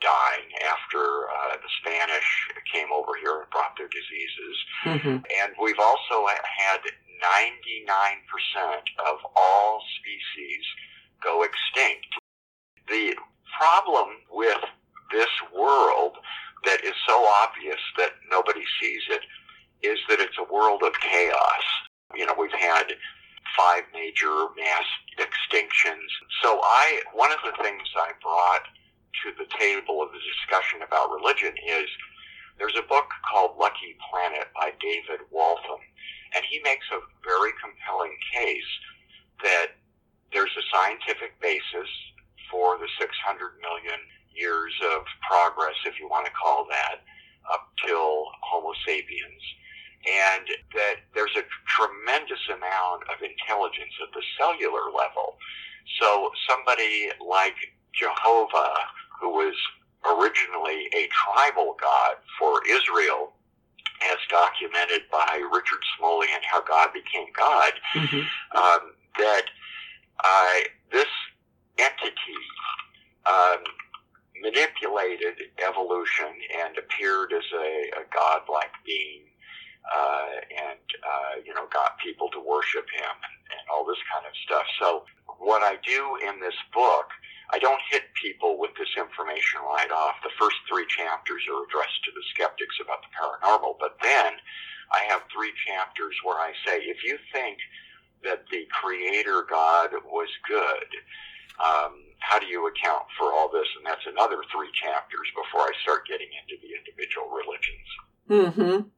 dying 0.00 0.48
after 0.68 1.28
uh, 1.30 1.56
the 1.56 1.72
Spanish 1.80 2.28
came 2.72 2.92
over 2.92 3.12
here 3.20 3.40
and 3.40 3.50
brought 3.50 3.76
their 3.78 3.88
diseases. 3.88 4.56
Mm-hmm. 4.84 5.16
And 5.24 5.48
we've 5.60 5.80
also 5.80 6.26
had 6.28 6.80
99% 6.84 8.20
of 9.08 9.18
all 9.34 9.82
species 9.98 10.64
go 11.22 11.42
extinct. 11.42 12.06
The 12.88 13.16
problem 13.58 14.20
with 14.30 14.60
this 15.10 15.32
world 15.54 16.16
that 16.64 16.84
is 16.84 16.94
so 17.06 17.26
obvious 17.42 17.80
that 17.96 18.12
nobody 18.30 18.64
sees 18.80 19.02
it 19.08 19.22
is 19.86 19.98
that 20.08 20.20
it's 20.20 20.36
a 20.38 20.52
world 20.52 20.82
of 20.82 20.92
chaos. 21.00 21.64
You 22.14 22.26
know, 22.26 22.34
we've 22.38 22.52
had 22.52 22.92
five 23.56 23.84
major 23.92 24.48
mass 24.56 24.86
extinctions. 25.18 26.08
So 26.42 26.60
I, 26.62 27.02
one 27.14 27.32
of 27.32 27.38
the 27.44 27.56
things 27.62 27.82
I 27.96 28.12
brought 28.22 28.64
to 29.24 29.28
the 29.38 29.48
table 29.58 30.02
of 30.02 30.12
the 30.12 30.20
discussion 30.20 30.82
about 30.82 31.10
religion 31.10 31.54
is 31.56 31.88
there's 32.58 32.76
a 32.76 32.88
book 32.88 33.08
called 33.28 33.56
Lucky 33.58 33.96
Planet 34.10 34.48
by 34.54 34.72
David 34.80 35.24
Waltham, 35.30 35.80
and 36.34 36.44
he 36.48 36.60
makes 36.64 36.86
a 36.92 37.00
very 37.24 37.52
compelling 37.60 38.16
case 38.32 38.70
that 39.42 39.76
there's 40.32 40.52
a 40.56 40.64
scientific 40.72 41.38
basis 41.40 41.88
for 42.50 42.78
the 42.78 42.88
600 42.98 43.08
million 43.60 44.00
years 44.34 44.72
of 44.92 45.04
progress, 45.28 45.76
if 45.84 45.98
you 46.00 46.08
want 46.08 46.26
to 46.26 46.32
call 46.32 46.66
that, 46.68 47.04
up 47.52 47.72
till 47.84 48.26
Homo 48.42 48.72
sapiens 48.86 49.42
and 50.06 50.46
that 50.74 50.96
there's 51.14 51.34
a 51.36 51.42
tremendous 51.66 52.40
amount 52.48 53.02
of 53.10 53.18
intelligence 53.22 53.90
at 54.02 54.12
the 54.14 54.22
cellular 54.38 54.90
level. 54.94 55.36
So 56.00 56.30
somebody 56.48 57.10
like 57.18 57.56
Jehovah, 57.94 58.74
who 59.20 59.30
was 59.30 59.54
originally 60.06 60.86
a 60.94 61.08
tribal 61.10 61.76
god 61.80 62.16
for 62.38 62.62
Israel, 62.68 63.32
as 64.12 64.18
documented 64.30 65.08
by 65.10 65.40
Richard 65.50 65.82
Smoley 65.98 66.28
and 66.32 66.42
How 66.44 66.62
God 66.62 66.90
Became 66.92 67.28
God, 67.36 67.72
Mm-hmm. 67.94 68.22
um, 68.56 68.92
that 69.18 69.44
uh, 70.22 70.58
this 70.92 71.08
entity 71.78 72.42
um, 73.24 73.64
manipulated 74.42 75.48
evolution 75.66 76.28
and 76.62 76.76
appeared 76.76 77.32
as 77.32 77.44
a, 77.54 78.00
a 78.00 78.04
godlike 78.12 78.70
being 78.84 79.26
uh, 79.86 80.42
and 80.50 80.82
uh, 81.02 81.34
you 81.44 81.54
know 81.54 81.66
got 81.72 81.98
people 82.02 82.28
to 82.30 82.40
worship 82.40 82.86
him 82.90 83.14
and, 83.22 83.36
and 83.54 83.64
all 83.70 83.86
this 83.86 84.00
kind 84.10 84.26
of 84.26 84.34
stuff. 84.44 84.66
So 84.80 85.04
what 85.38 85.62
I 85.62 85.78
do 85.86 86.18
in 86.26 86.40
this 86.40 86.56
book, 86.74 87.06
I 87.54 87.58
don't 87.58 87.80
hit 87.90 88.10
people 88.18 88.58
with 88.58 88.74
this 88.78 88.90
information 88.98 89.62
right 89.62 89.90
off. 89.90 90.18
The 90.22 90.34
first 90.38 90.56
three 90.66 90.86
chapters 90.90 91.42
are 91.46 91.62
addressed 91.62 92.02
to 92.06 92.10
the 92.10 92.24
skeptics 92.34 92.76
about 92.82 93.02
the 93.06 93.12
paranormal, 93.14 93.78
but 93.78 93.98
then 94.02 94.42
I 94.90 95.06
have 95.10 95.22
three 95.30 95.54
chapters 95.76 96.14
where 96.24 96.36
I 96.36 96.52
say, 96.64 96.78
if 96.78 97.04
you 97.04 97.18
think 97.32 97.58
that 98.24 98.44
the 98.50 98.66
Creator 98.70 99.46
God 99.48 99.90
was 100.04 100.28
good. 100.48 100.88
Um, 101.62 102.02
how 102.18 102.38
do 102.38 102.46
you 102.46 102.66
account 102.66 103.04
for 103.18 103.32
all 103.32 103.50
this? 103.50 103.66
And 103.76 103.86
that's 103.86 104.06
another 104.06 104.42
three 104.52 104.68
chapters 104.82 105.28
before 105.34 105.66
I 105.66 105.72
start 105.82 106.06
getting 106.06 106.28
into 106.42 106.60
the 106.60 106.72
individual 106.76 107.28
religions. 107.30 107.88
Mm-hmm. 108.28 108.88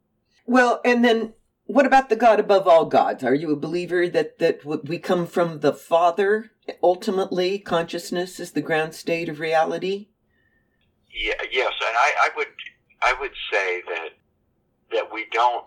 Well, 0.46 0.80
and 0.84 1.04
then 1.04 1.34
what 1.66 1.86
about 1.86 2.08
the 2.08 2.16
God 2.16 2.40
above 2.40 2.66
all 2.66 2.86
gods? 2.86 3.22
Are 3.22 3.34
you 3.34 3.52
a 3.52 3.56
believer 3.56 4.08
that 4.08 4.38
that 4.38 4.64
we 4.64 4.98
come 4.98 5.26
from 5.26 5.60
the 5.60 5.74
Father? 5.74 6.50
Ultimately, 6.82 7.58
consciousness 7.58 8.40
is 8.40 8.52
the 8.52 8.62
ground 8.62 8.94
state 8.94 9.28
of 9.28 9.40
reality. 9.40 10.08
Yeah, 11.12 11.34
yes, 11.52 11.72
and 11.86 11.96
I, 11.96 12.12
I 12.22 12.28
would 12.36 12.46
I 13.02 13.14
would 13.20 13.32
say 13.52 13.82
that 13.88 14.10
that 14.92 15.12
we 15.12 15.26
don't 15.32 15.66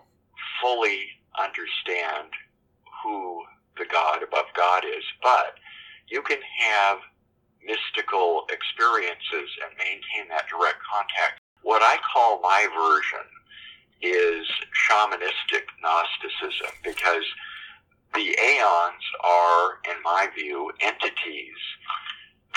fully 0.62 1.10
understand 1.38 2.30
who 3.02 3.42
the 3.76 3.86
God 3.90 4.22
above 4.22 4.46
God 4.56 4.84
is, 4.84 5.04
but 5.22 5.58
you 6.08 6.22
can 6.22 6.38
have 6.60 6.98
mystical 7.64 8.46
experiences 8.50 9.50
and 9.64 9.76
maintain 9.78 10.28
that 10.30 10.46
direct 10.48 10.78
contact. 10.86 11.40
What 11.62 11.82
I 11.82 11.98
call 12.12 12.40
my 12.40 12.66
version 12.74 13.26
is 14.02 14.46
shamanistic 14.90 15.66
Gnosticism 15.82 16.74
because 16.82 17.24
the 18.14 18.36
aeons 18.38 19.04
are, 19.24 19.78
in 19.88 20.02
my 20.02 20.28
view, 20.36 20.70
entities 20.80 21.60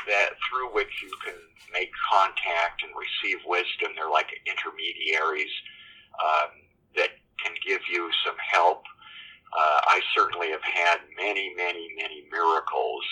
that 0.08 0.32
through 0.50 0.74
which 0.74 0.92
you 1.02 1.12
can 1.24 1.38
make 1.72 1.92
contact 2.12 2.84
and 2.84 2.92
receive 2.94 3.40
wisdom. 3.46 3.94
They're 3.96 4.10
like 4.10 4.30
intermediaries 4.46 5.52
um, 6.20 6.65
can 7.46 7.56
give 7.66 7.82
you 7.92 8.10
some 8.26 8.36
help. 8.52 8.84
Uh, 9.54 9.82
I 9.88 10.02
certainly 10.18 10.52
have 10.52 10.64
had 10.64 10.98
many, 11.18 11.54
many, 11.56 11.88
many 11.98 12.26
miracles 12.32 13.04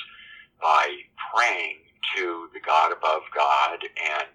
by 0.62 0.88
praying 1.34 1.78
to 2.18 2.50
the 2.54 2.60
God 2.60 2.92
above 2.92 3.22
God 3.36 3.80
and 3.84 4.28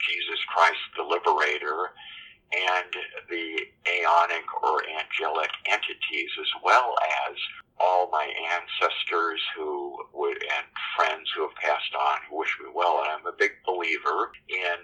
Jesus 0.00 0.40
Christ, 0.48 0.80
the 0.96 1.04
Liberator, 1.04 1.90
and 2.52 2.90
the 3.30 3.66
aeonic 3.86 4.46
or 4.62 4.82
angelic 4.86 5.50
entities, 5.66 6.30
as 6.40 6.50
well 6.62 6.94
as 7.28 7.36
all 7.80 8.08
my 8.10 8.32
ancestors 8.54 9.40
who 9.56 9.98
would 10.12 10.38
and 10.42 10.66
friends 10.96 11.30
who 11.36 11.42
have 11.42 11.56
passed 11.56 11.94
on 11.98 12.18
who 12.30 12.38
wish 12.38 12.56
me 12.62 12.70
well. 12.74 13.00
And 13.02 13.10
I'm 13.10 13.26
a 13.26 13.36
big 13.36 13.52
believer 13.66 14.32
in 14.48 14.78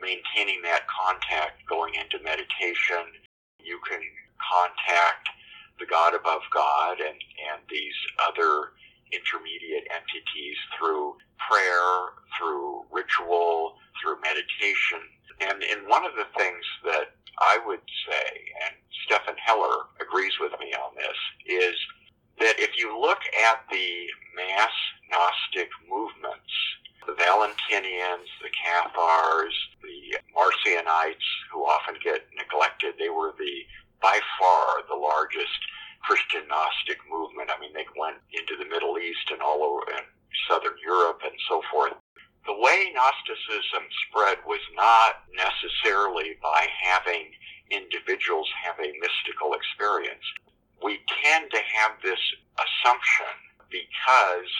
maintaining 0.00 0.62
that 0.62 0.86
contact 0.88 1.64
going 1.68 1.94
into 1.94 2.22
meditation. 2.24 3.04
You 3.64 3.80
can 3.88 4.00
contact 4.40 5.28
the 5.78 5.86
God 5.86 6.14
above 6.14 6.42
God 6.52 7.00
and, 7.00 7.16
and 7.16 7.60
these 7.70 7.96
other 8.28 8.72
intermediate 9.12 9.88
entities 9.90 10.56
through 10.78 11.16
prayer, 11.48 12.14
through 12.38 12.84
ritual, 12.92 13.76
through 14.00 14.20
meditation. 14.20 15.00
And, 15.40 15.62
and 15.62 15.88
one 15.88 16.04
of 16.04 16.12
the 16.14 16.28
things 16.36 16.64
that 16.84 17.16
I 17.40 17.58
would 17.66 17.82
say, 18.08 18.26
and 18.68 18.76
Stephan 19.06 19.36
Hoeller 19.46 19.88
agrees 20.00 20.34
with 20.40 20.52
me 20.60 20.74
on 20.74 20.94
this, 20.94 21.18
is 21.48 21.76
that 22.38 22.58
if 22.58 22.76
you 22.76 22.98
look 22.98 23.20
at 23.48 23.64
the 23.70 24.06
mass 24.36 24.74
Gnostic 25.10 25.70
movements, 25.88 26.52
the 27.10 27.22
Valentinians, 27.22 28.30
the 28.38 28.50
Cathars, 28.54 29.54
the 29.82 30.18
Marcionites, 30.30 31.26
who 31.50 31.66
often 31.66 31.96
get 32.04 32.22
neglected, 32.38 32.94
they 32.98 33.10
were 33.10 33.34
the 33.38 33.66
by 34.00 34.18
far 34.38 34.86
the 34.88 34.94
largest 34.94 35.58
Christian 36.02 36.46
Gnostic 36.48 36.98
movement. 37.10 37.50
I 37.50 37.58
mean, 37.58 37.74
they 37.74 37.86
went 37.98 38.16
into 38.30 38.54
the 38.56 38.70
Middle 38.70 38.96
East 38.98 39.26
and 39.32 39.42
all 39.42 39.62
over 39.62 39.82
and 39.90 40.06
Southern 40.48 40.78
Europe 40.82 41.20
and 41.24 41.34
so 41.48 41.62
forth. 41.70 41.92
The 42.46 42.54
way 42.54 42.94
Gnosticism 42.94 43.84
spread 44.06 44.38
was 44.46 44.62
not 44.78 45.26
necessarily 45.34 46.38
by 46.40 46.66
having 46.80 47.26
individuals 47.70 48.48
have 48.62 48.78
a 48.78 48.94
mystical 49.02 49.52
experience. 49.52 50.24
We 50.82 51.02
tend 51.22 51.50
to 51.50 51.60
have 51.74 51.98
this 52.02 52.22
assumption 52.56 53.34
because 53.68 54.50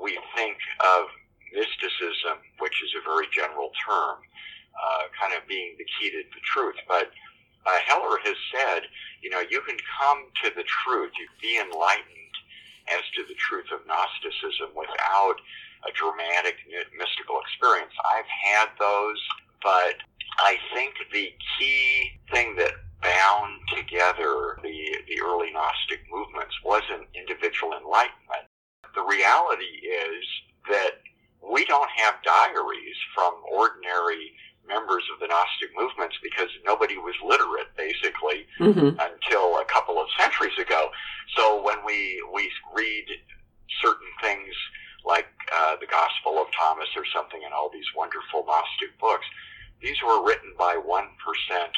we 0.00 0.16
think 0.34 0.56
of 0.80 1.10
mysticism, 1.52 2.40
which 2.58 2.82
is 2.82 2.90
a 2.98 3.02
very 3.04 3.26
general 3.32 3.70
term, 3.86 4.18
uh, 4.76 5.04
kind 5.18 5.34
of 5.34 5.46
being 5.48 5.74
the 5.78 5.86
key 5.98 6.10
to 6.10 6.22
the 6.22 6.44
truth. 6.44 6.76
But 6.86 7.10
uh, 7.66 7.78
Hoeller 7.88 8.18
has 8.24 8.36
said, 8.54 8.88
you 9.22 9.30
know, 9.30 9.42
you 9.50 9.60
can 9.62 9.76
come 10.00 10.28
to 10.44 10.50
the 10.54 10.64
truth, 10.64 11.12
you 11.18 11.26
be 11.40 11.58
enlightened 11.60 12.34
as 12.88 13.04
to 13.16 13.24
the 13.28 13.36
truth 13.36 13.68
of 13.72 13.84
Gnosticism 13.86 14.72
without 14.72 15.36
a 15.86 15.90
dramatic 15.92 16.56
mystical 16.96 17.38
experience. 17.40 17.92
I've 18.08 18.28
had 18.28 18.68
those, 18.78 19.20
but 19.62 20.00
I 20.38 20.56
think 20.74 20.94
the 21.12 21.32
key 21.58 22.18
thing 22.32 22.56
that 22.56 22.72
bound 23.02 23.60
together 23.76 24.58
the, 24.62 24.74
the 25.06 25.20
early 25.22 25.52
Gnostic 25.52 26.00
movements 26.10 26.54
wasn't 26.64 27.06
individual 27.14 27.74
enlightenment. 27.74 28.48
The 28.94 29.02
reality 29.02 29.86
is 29.86 30.24
that 30.70 30.98
we 31.42 31.64
don't 31.64 31.90
have 31.96 32.14
diaries 32.24 32.96
from 33.14 33.34
ordinary 33.52 34.32
members 34.66 35.02
of 35.12 35.18
the 35.18 35.26
Gnostic 35.26 35.72
movements 35.74 36.16
because 36.22 36.48
nobody 36.64 36.98
was 36.98 37.14
literate 37.24 37.72
basically 37.76 38.46
mm-hmm. 38.60 39.00
until 39.00 39.58
a 39.58 39.64
couple 39.64 39.98
of 39.98 40.06
centuries 40.18 40.56
ago. 40.60 40.90
So 41.36 41.62
when 41.64 41.78
we 41.84 42.22
we 42.32 42.50
read 42.76 43.06
certain 43.80 44.12
things 44.22 44.52
like 45.04 45.26
uh, 45.54 45.76
the 45.80 45.86
Gospel 45.86 46.36
of 46.38 46.48
Thomas 46.52 46.88
or 46.96 47.04
something 47.14 47.40
and 47.44 47.54
all 47.54 47.70
these 47.72 47.88
wonderful 47.96 48.44
Gnostic 48.44 48.92
books, 49.00 49.24
these 49.80 49.96
were 50.04 50.24
written 50.24 50.52
by 50.58 50.76
one 50.76 51.08
percent 51.24 51.72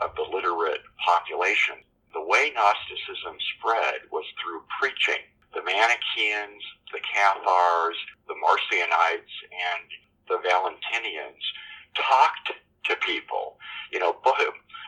of 0.00 0.16
the 0.16 0.24
literate 0.32 0.80
population. 1.04 1.76
The 2.14 2.24
way 2.24 2.52
Gnosticism 2.56 3.36
spread 3.56 4.08
was 4.10 4.24
through 4.40 4.64
preaching. 4.80 5.22
The 5.54 5.62
Manichaeans, 5.62 6.62
the 6.92 7.00
Cathars, 7.12 7.96
the 8.28 8.34
Marcionites, 8.34 9.34
and 9.50 9.88
the 10.28 10.38
Valentinians 10.46 11.42
talked 11.96 12.52
to 12.84 12.96
people. 12.96 13.58
You 13.92 13.98
know, 13.98 14.12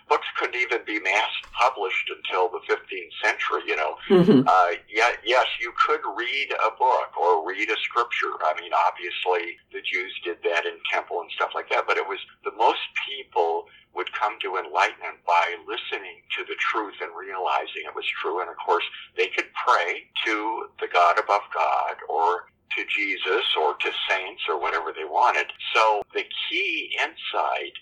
books 0.08 0.26
couldn't 0.36 0.60
even 0.60 0.80
be 0.86 1.00
mass 1.00 1.30
published 1.52 2.10
until 2.10 2.48
the 2.48 2.60
15th 2.68 3.14
century. 3.22 3.62
You 3.66 3.76
know, 3.76 3.96
mm-hmm. 4.08 4.46
uh, 4.46 4.72
yeah, 4.88 5.12
yes, 5.24 5.46
you 5.60 5.72
could 5.86 6.00
read 6.16 6.52
a 6.52 6.70
book 6.76 7.16
or 7.18 7.46
read 7.46 7.70
a 7.70 7.76
scripture. 7.82 8.32
I 8.44 8.54
mean, 8.60 8.72
obviously 8.72 9.56
the 9.72 9.80
Jews 9.80 10.12
did 10.24 10.38
that 10.44 10.66
in 10.66 10.74
temple 10.90 11.20
and 11.20 11.30
stuff 11.32 11.50
like 11.54 11.68
that, 11.70 11.84
but 11.86 11.96
it 11.96 12.06
was 12.06 12.18
the 12.44 12.52
most 12.56 12.80
people 13.08 13.66
would 13.94 14.12
come 14.12 14.38
to 14.40 14.56
enlightenment 14.56 15.20
by 15.26 15.56
listening 15.68 16.24
to 16.36 16.44
the 16.44 16.56
truth 16.58 16.94
and 17.02 17.10
realizing 17.12 17.84
it 17.84 17.94
was 17.94 18.06
true. 18.20 18.40
And 18.40 18.48
of 18.48 18.56
course, 18.56 18.84
they 19.16 19.28
could 19.28 19.52
pray 19.52 20.08
to 20.24 20.68
the 20.80 20.88
God 20.92 21.18
above 21.18 21.42
God 21.52 21.96
or 22.08 22.48
to 22.76 22.84
Jesus 22.88 23.44
or 23.60 23.74
to 23.74 23.90
saints 24.08 24.42
or 24.48 24.58
whatever 24.58 24.92
they 24.96 25.04
wanted. 25.04 25.46
So 25.74 26.02
the 26.14 26.24
key 26.48 26.96
insight 26.98 27.76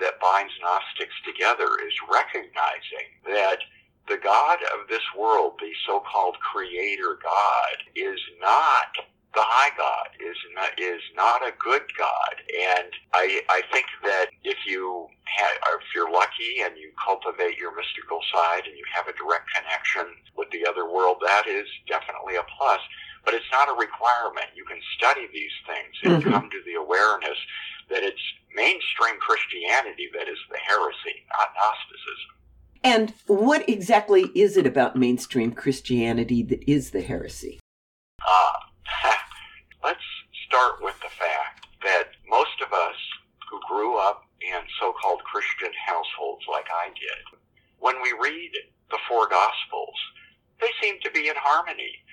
that 0.00 0.20
binds 0.20 0.52
Gnostics 0.60 1.14
together 1.24 1.68
is 1.86 1.94
recognizing 2.10 3.08
that 3.26 3.58
the 4.08 4.18
God 4.18 4.58
of 4.74 4.88
this 4.88 5.04
world, 5.16 5.54
the 5.60 5.72
so-called 5.86 6.36
creator 6.40 7.18
God, 7.22 7.76
is 7.96 8.20
not 8.40 8.92
the 9.34 9.42
high 9.42 9.74
God, 9.76 10.14
is 10.22 10.36
not, 10.54 10.70
is 10.78 11.02
not 11.16 11.42
a 11.42 11.52
good 11.58 11.82
God. 11.98 12.34
And 12.54 12.90
I, 13.12 13.42
I 13.50 13.62
think 13.72 13.86
that 14.04 14.26
if 14.44 14.58
you 14.66 15.08
have, 15.24 15.56
if 15.74 15.90
you're 15.94 16.10
lucky 16.10 16.62
and 16.62 16.78
you 16.78 16.92
cultivate 17.02 17.58
your 17.58 17.74
mystical 17.74 18.20
side 18.32 18.62
and 18.66 18.76
you 18.78 18.84
have 18.94 19.08
a 19.08 19.16
direct 19.18 19.50
connection 19.50 20.14
with 20.36 20.50
the 20.50 20.66
other 20.66 20.86
world, 20.86 21.18
that 21.26 21.48
is 21.48 21.66
definitely 21.88 22.36
a 22.36 22.46
plus. 22.58 22.80
But 23.24 23.34
it's 23.34 23.50
not 23.52 23.68
a 23.68 23.72
requirement. 23.72 24.46
You 24.54 24.64
can 24.64 24.80
study 24.96 25.26
these 25.32 25.56
things 25.66 25.94
and 26.02 26.22
mm-hmm. 26.22 26.30
come 26.30 26.50
to 26.50 26.60
the 26.66 26.74
awareness 26.80 27.38
that 27.90 28.02
it's 28.02 28.20
mainstream 28.54 29.16
Christianity 29.20 30.08
that 30.14 30.28
is 30.28 30.38
the 30.50 30.58
heresy, 30.58 31.24
not 31.36 31.48
Gnosticism. 31.56 32.34
And 32.84 33.14
what 33.26 33.68
exactly 33.68 34.30
is 34.34 34.56
it 34.56 34.66
about 34.66 34.94
mainstream 34.94 35.52
Christianity 35.52 36.42
that 36.42 36.70
is 36.70 36.90
the 36.90 37.00
heresy? 37.00 37.60
Uh, 38.20 38.52
let's 39.84 40.04
start 40.46 40.82
with 40.82 40.98
the 41.00 41.08
fact 41.08 41.66
that 41.82 42.12
most 42.28 42.60
of 42.64 42.72
us 42.72 42.96
who 43.50 43.58
grew 43.68 43.96
up 43.98 44.24
in 44.40 44.60
so-called 44.78 45.24
Christian 45.24 45.72
households 45.86 46.44
like 46.50 46.66
I 46.70 46.88
did, 46.88 47.40
when 47.78 48.00
we 48.02 48.12
read 48.20 48.52
the 48.90 48.98
four 49.08 49.28
Gospels, 49.28 49.96
they 50.60 50.70
seem 50.82 51.00
to 51.00 51.10
be 51.10 51.28
in 51.28 51.36
harmony. 51.36 52.03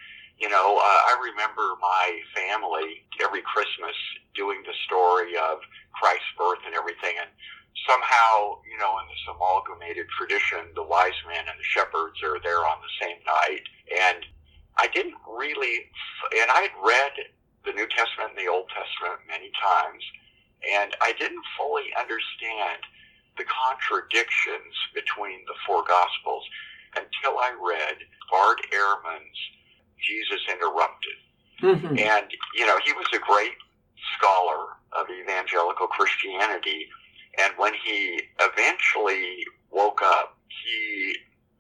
You 0.42 0.50
know, 0.50 0.82
uh, 0.82 1.00
I 1.06 1.22
remember 1.22 1.78
my 1.78 2.18
family 2.34 3.06
every 3.22 3.46
Christmas 3.46 3.94
doing 4.34 4.66
the 4.66 4.74
story 4.90 5.38
of 5.38 5.62
Christ's 5.94 6.34
birth 6.34 6.66
and 6.66 6.74
everything. 6.74 7.14
And 7.22 7.30
somehow, 7.86 8.58
you 8.66 8.74
know, 8.82 8.98
in 8.98 9.06
this 9.06 9.22
amalgamated 9.30 10.10
tradition, 10.10 10.74
the 10.74 10.82
wise 10.82 11.14
men 11.30 11.46
and 11.46 11.54
the 11.62 11.70
shepherds 11.70 12.18
are 12.26 12.42
there 12.42 12.66
on 12.66 12.82
the 12.82 12.90
same 12.98 13.22
night. 13.22 13.70
And 13.94 14.26
I 14.82 14.90
didn't 14.90 15.22
really, 15.30 15.86
and 16.34 16.50
I 16.50 16.74
had 16.74 16.76
read 16.82 17.14
the 17.62 17.78
New 17.78 17.86
Testament 17.94 18.34
and 18.34 18.42
the 18.42 18.50
Old 18.50 18.66
Testament 18.74 19.22
many 19.30 19.54
times, 19.62 20.02
and 20.66 20.98
I 21.06 21.14
didn't 21.22 21.46
fully 21.54 21.94
understand 21.94 22.82
the 23.38 23.46
contradictions 23.46 24.74
between 24.98 25.46
the 25.46 25.54
four 25.70 25.86
Gospels 25.86 26.50
until 26.98 27.38
I 27.38 27.54
read 27.62 28.02
Bart 28.34 28.58
Ehrman's 28.74 29.38
Jesus 30.02 30.42
Interrupted. 30.50 31.18
Mm-hmm. 31.62 31.98
And, 32.00 32.26
you 32.56 32.66
know, 32.66 32.80
he 32.84 32.92
was 32.94 33.06
a 33.14 33.20
great 33.20 33.54
scholar 34.18 34.78
of 34.94 35.08
evangelical 35.10 35.88
Christianity. 35.88 36.88
And 37.40 37.54
when 37.58 37.74
he 37.74 38.22
eventually 38.40 39.46
woke 39.70 40.02
up, 40.02 40.38
he 40.50 41.16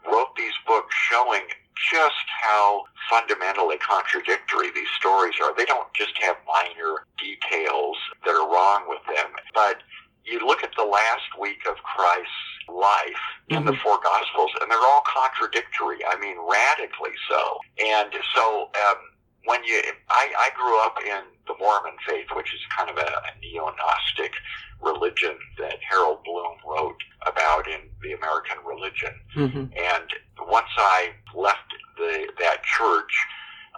wrote 0.10 0.36
these 0.36 0.54
books 0.66 0.94
showing 1.10 1.44
just 1.92 2.26
how 2.44 2.84
fundamentally 3.10 3.78
contradictory 3.78 4.72
these 4.74 4.90
stories 5.00 5.36
are. 5.42 5.56
They 5.56 5.66
don't 5.66 5.92
just 5.94 6.18
have 6.22 6.36
minor 6.48 7.06
details 7.18 7.98
that 8.26 8.32
are 8.32 8.50
wrong 8.50 8.86
with 8.88 9.02
them, 9.08 9.32
but 9.54 9.78
you 10.26 10.46
look 10.46 10.64
at 10.64 10.72
the 10.78 10.84
last 10.86 11.40
week 11.40 11.66
of 11.70 11.76
Christ's 11.84 12.70
life 12.70 13.24
in 13.50 13.58
mm-hmm. 13.58 13.68
the 13.68 13.76
four 13.78 14.00
Gospels, 14.04 14.52
and 14.62 14.70
they're 14.70 14.78
all 14.78 15.04
contradictory. 15.06 16.00
I 16.08 16.20
mean, 16.20 16.38
radically 16.40 17.16
so. 17.30 17.58
And 17.84 18.14
so, 18.36 18.70
um, 18.76 18.98
when 19.46 19.64
you, 19.64 19.82
I, 20.10 20.32
I 20.38 20.50
grew 20.56 20.80
up 20.86 20.98
in 21.02 21.24
the 21.48 21.56
Mormon 21.60 21.98
faith, 22.08 22.28
which 22.36 22.54
is 22.54 22.60
kind 22.78 22.90
of 22.90 22.98
a, 22.98 23.10
a 23.10 23.32
neo-Gnostic 23.42 24.34
religion 24.82 25.36
that 25.58 25.78
Harold 25.88 26.24
Bloom 26.24 26.58
wrote 26.68 27.02
about 27.26 27.68
in 27.68 27.82
The 28.02 28.14
American 28.14 28.58
Religion. 28.66 29.14
Mm-hmm. 29.36 29.66
And 29.74 30.08
once 30.48 30.70
I 30.78 31.10
left 31.36 31.74
the, 31.98 32.28
that 32.40 32.64
church, 32.64 33.14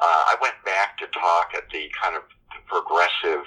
uh, 0.01 0.23
I 0.31 0.35
went 0.41 0.55
back 0.65 0.97
to 0.99 1.07
talk 1.07 1.53
at 1.55 1.69
the 1.71 1.89
kind 2.01 2.15
of 2.15 2.23
progressive 2.67 3.45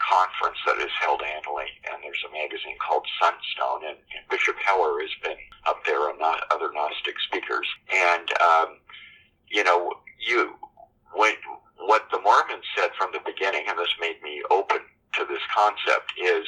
conference 0.00 0.58
that 0.66 0.78
is 0.78 0.90
held 1.00 1.22
annually, 1.22 1.68
and 1.86 2.02
there's 2.02 2.24
a 2.28 2.32
magazine 2.32 2.76
called 2.80 3.06
Sunstone, 3.20 3.86
and, 3.86 3.98
and 4.16 4.22
Bishop 4.28 4.56
Hoeller 4.64 5.00
has 5.00 5.14
been 5.22 5.38
up 5.68 5.84
there 5.84 6.08
and 6.10 6.18
not 6.18 6.44
other 6.50 6.72
Gnostic 6.72 7.14
speakers. 7.20 7.68
And, 7.92 8.28
um, 8.40 8.68
you 9.48 9.62
know, 9.64 9.92
you 10.18 10.56
when, 11.14 11.34
what 11.78 12.06
the 12.12 12.20
Mormons 12.20 12.64
said 12.76 12.90
from 12.96 13.10
the 13.12 13.20
beginning, 13.24 13.64
and 13.68 13.78
this 13.78 13.92
made 14.00 14.22
me 14.22 14.42
open 14.50 14.78
to 15.14 15.24
this 15.26 15.42
concept, 15.54 16.12
is 16.16 16.46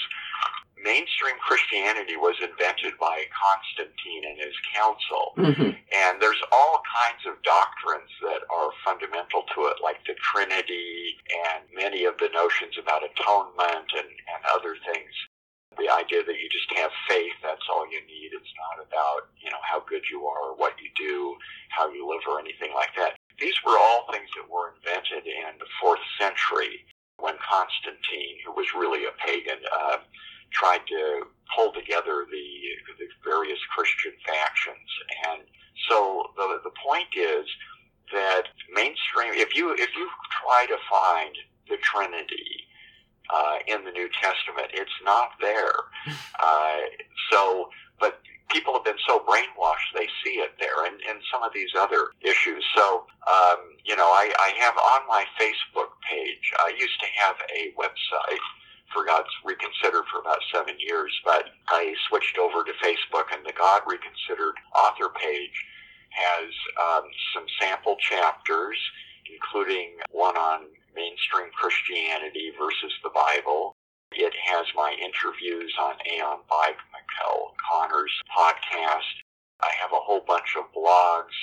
mainstream 0.83 1.39
Christianity 1.41 2.17
was 2.19 2.37
invented 2.43 2.99
by 2.99 3.25
Constantine 3.31 4.27
and 4.27 4.39
his 4.39 4.57
council. 4.75 5.25
Mm-hmm. 5.39 5.71
And 5.79 6.13
there's 6.21 6.43
all 6.51 6.83
kinds 6.83 7.23
of 7.27 7.41
doctrines 7.43 8.11
that 8.23 8.43
are 8.51 8.71
fundamental 8.85 9.47
to 9.55 9.71
it, 9.71 9.79
like 9.83 10.03
the 10.07 10.19
Trinity 10.19 11.17
and 11.31 11.65
many 11.75 12.05
of 12.05 12.19
the 12.19 12.29
notions 12.35 12.75
about 12.79 13.07
atonement 13.07 13.89
and, 13.95 14.11
and 14.11 14.43
other 14.51 14.77
things. 14.91 15.13
The 15.79 15.89
idea 15.89 16.21
that 16.21 16.37
you 16.37 16.49
just 16.53 16.69
have 16.77 16.93
faith, 17.09 17.33
that's 17.41 17.65
all 17.73 17.89
you 17.89 18.01
need. 18.05 18.37
It's 18.37 18.55
not 18.61 18.85
about, 18.85 19.33
you 19.41 19.49
know, 19.49 19.63
how 19.65 19.81
good 19.89 20.05
you 20.11 20.27
are 20.27 20.53
or 20.53 20.57
what 20.57 20.77
you 20.77 20.93
do, 20.97 21.37
how 21.71 21.89
you 21.89 22.05
live 22.05 22.21
or 22.29 22.39
anything 22.41 22.75
like 22.75 22.93
that. 22.97 23.17
These 23.41 23.57
were 23.65 23.79
all 23.81 24.05
things 24.13 24.29
that 24.37 24.51
were 24.51 24.77
invented 24.77 25.25
in 25.25 25.57
the 25.59 25.71
fourth 25.81 26.05
century 26.21 26.85
when 27.19 27.35
Constantine, 27.41 28.37
who 28.45 28.53
was 28.53 28.67
really 28.77 29.07
a 29.07 29.15
pagan, 29.25 29.65
uh, 29.73 29.99
tried 30.53 30.87
to 30.89 31.25
pull 31.55 31.73
together 31.73 32.27
the, 32.31 32.47
the 32.99 33.07
various 33.25 33.59
Christian 33.75 34.13
factions. 34.27 34.89
And 35.29 35.43
so 35.89 36.31
the, 36.37 36.61
the 36.65 36.73
point 36.85 37.09
is 37.17 37.47
that 38.13 38.45
mainstream, 38.73 39.35
if 39.35 39.55
you, 39.57 39.73
if 39.73 39.91
you 39.97 40.09
try 40.43 40.67
to 40.67 40.77
find 40.91 41.35
the 41.69 41.77
Trinity, 41.79 42.63
uh, 43.33 43.59
in 43.67 43.85
the 43.85 43.91
New 43.91 44.09
Testament. 44.21 44.69
It's 44.73 44.99
not 45.05 45.31
there. 45.41 45.73
Uh, 46.43 46.81
so, 47.31 47.71
but 48.01 48.19
people 48.51 48.75
have 48.75 48.83
been 48.83 48.99
so 49.07 49.21
brainwashed 49.21 49.95
they 49.95 50.09
see 50.25 50.43
it 50.43 50.51
there 50.59 50.85
and, 50.87 50.97
and 51.09 51.21
some 51.31 51.41
of 51.45 51.53
these 51.55 51.71
other 51.79 52.11
issues. 52.21 52.65
So, 52.75 53.07
um, 53.31 53.59
you 53.85 53.95
know, 53.95 54.07
I, 54.07 54.33
I 54.41 54.51
have 54.59 54.77
on 54.77 55.07
my 55.07 55.25
Facebook 55.39 55.95
page, 56.11 56.53
I 56.59 56.73
used 56.77 56.99
to 56.99 57.07
have 57.15 57.37
a 57.55 57.73
website 57.79 58.43
for 58.95 59.05
God's 59.05 59.31
Reconsidered 59.45 60.05
for 60.13 60.21
about 60.21 60.39
seven 60.53 60.75
years, 60.79 61.13
but 61.25 61.47
I 61.69 61.95
switched 62.09 62.39
over 62.39 62.65
to 62.65 62.73
Facebook 62.85 63.33
and 63.33 63.45
the 63.45 63.53
God 63.57 63.83
Reconsidered 63.87 64.55
author 64.75 65.09
page 65.11 65.57
has 66.11 66.51
um, 66.81 67.05
some 67.35 67.47
sample 67.61 67.97
chapters, 67.97 68.77
including 69.33 69.97
one 70.11 70.37
on 70.37 70.67
mainstream 70.95 71.49
Christianity 71.57 72.53
versus 72.59 72.93
the 73.03 73.11
Bible, 73.11 73.75
it 74.15 74.35
has 74.45 74.67
my 74.77 74.95
interviews 75.01 75.73
on 75.81 75.95
Aeon 76.05 76.45
Byte, 76.51 76.83
Miguel 76.93 77.55
Conner's 77.57 78.13
podcast. 78.29 79.09
I 79.63 79.71
have 79.81 79.93
a 79.93 80.05
whole 80.05 80.21
bunch 80.27 80.55
of 80.59 80.69
blogs 80.77 81.37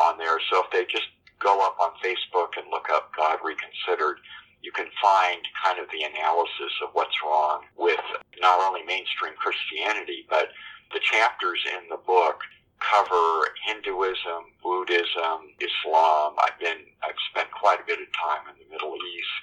on 0.00 0.16
there. 0.16 0.40
So 0.50 0.64
if 0.64 0.70
they 0.70 0.84
just 0.86 1.08
go 1.40 1.60
up 1.60 1.76
on 1.78 1.92
Facebook 2.02 2.56
and 2.56 2.70
look 2.70 2.88
up 2.88 3.12
God 3.14 3.38
Reconsidered, 3.44 4.16
you 4.66 4.74
can 4.74 4.90
find 4.98 5.38
kind 5.62 5.78
of 5.78 5.86
the 5.94 6.02
analysis 6.02 6.74
of 6.82 6.90
what's 6.92 7.14
wrong 7.22 7.62
with 7.78 8.02
not 8.42 8.58
only 8.58 8.82
mainstream 8.82 9.38
Christianity, 9.38 10.26
but 10.26 10.50
the 10.90 10.98
chapters 10.98 11.62
in 11.70 11.86
the 11.88 12.02
book 12.02 12.42
cover 12.82 13.46
Hinduism, 13.62 14.50
Buddhism, 14.58 15.54
Islam. 15.62 16.34
I've 16.42 16.58
been, 16.58 16.82
I've 17.06 17.20
spent 17.30 17.46
quite 17.54 17.78
a 17.78 17.86
bit 17.86 18.02
of 18.02 18.10
time 18.10 18.50
in 18.50 18.58
the 18.58 18.68
Middle 18.68 18.98
East. 18.98 19.42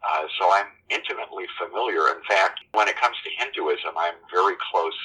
Uh, 0.00 0.24
so 0.40 0.48
I'm 0.48 0.72
intimately 0.88 1.44
familiar. 1.60 2.08
In 2.08 2.24
fact, 2.24 2.64
when 2.72 2.88
it 2.88 2.96
comes 2.96 3.16
to 3.20 3.30
Hinduism, 3.36 3.92
I'm 3.96 4.16
very 4.32 4.56
close 4.72 4.96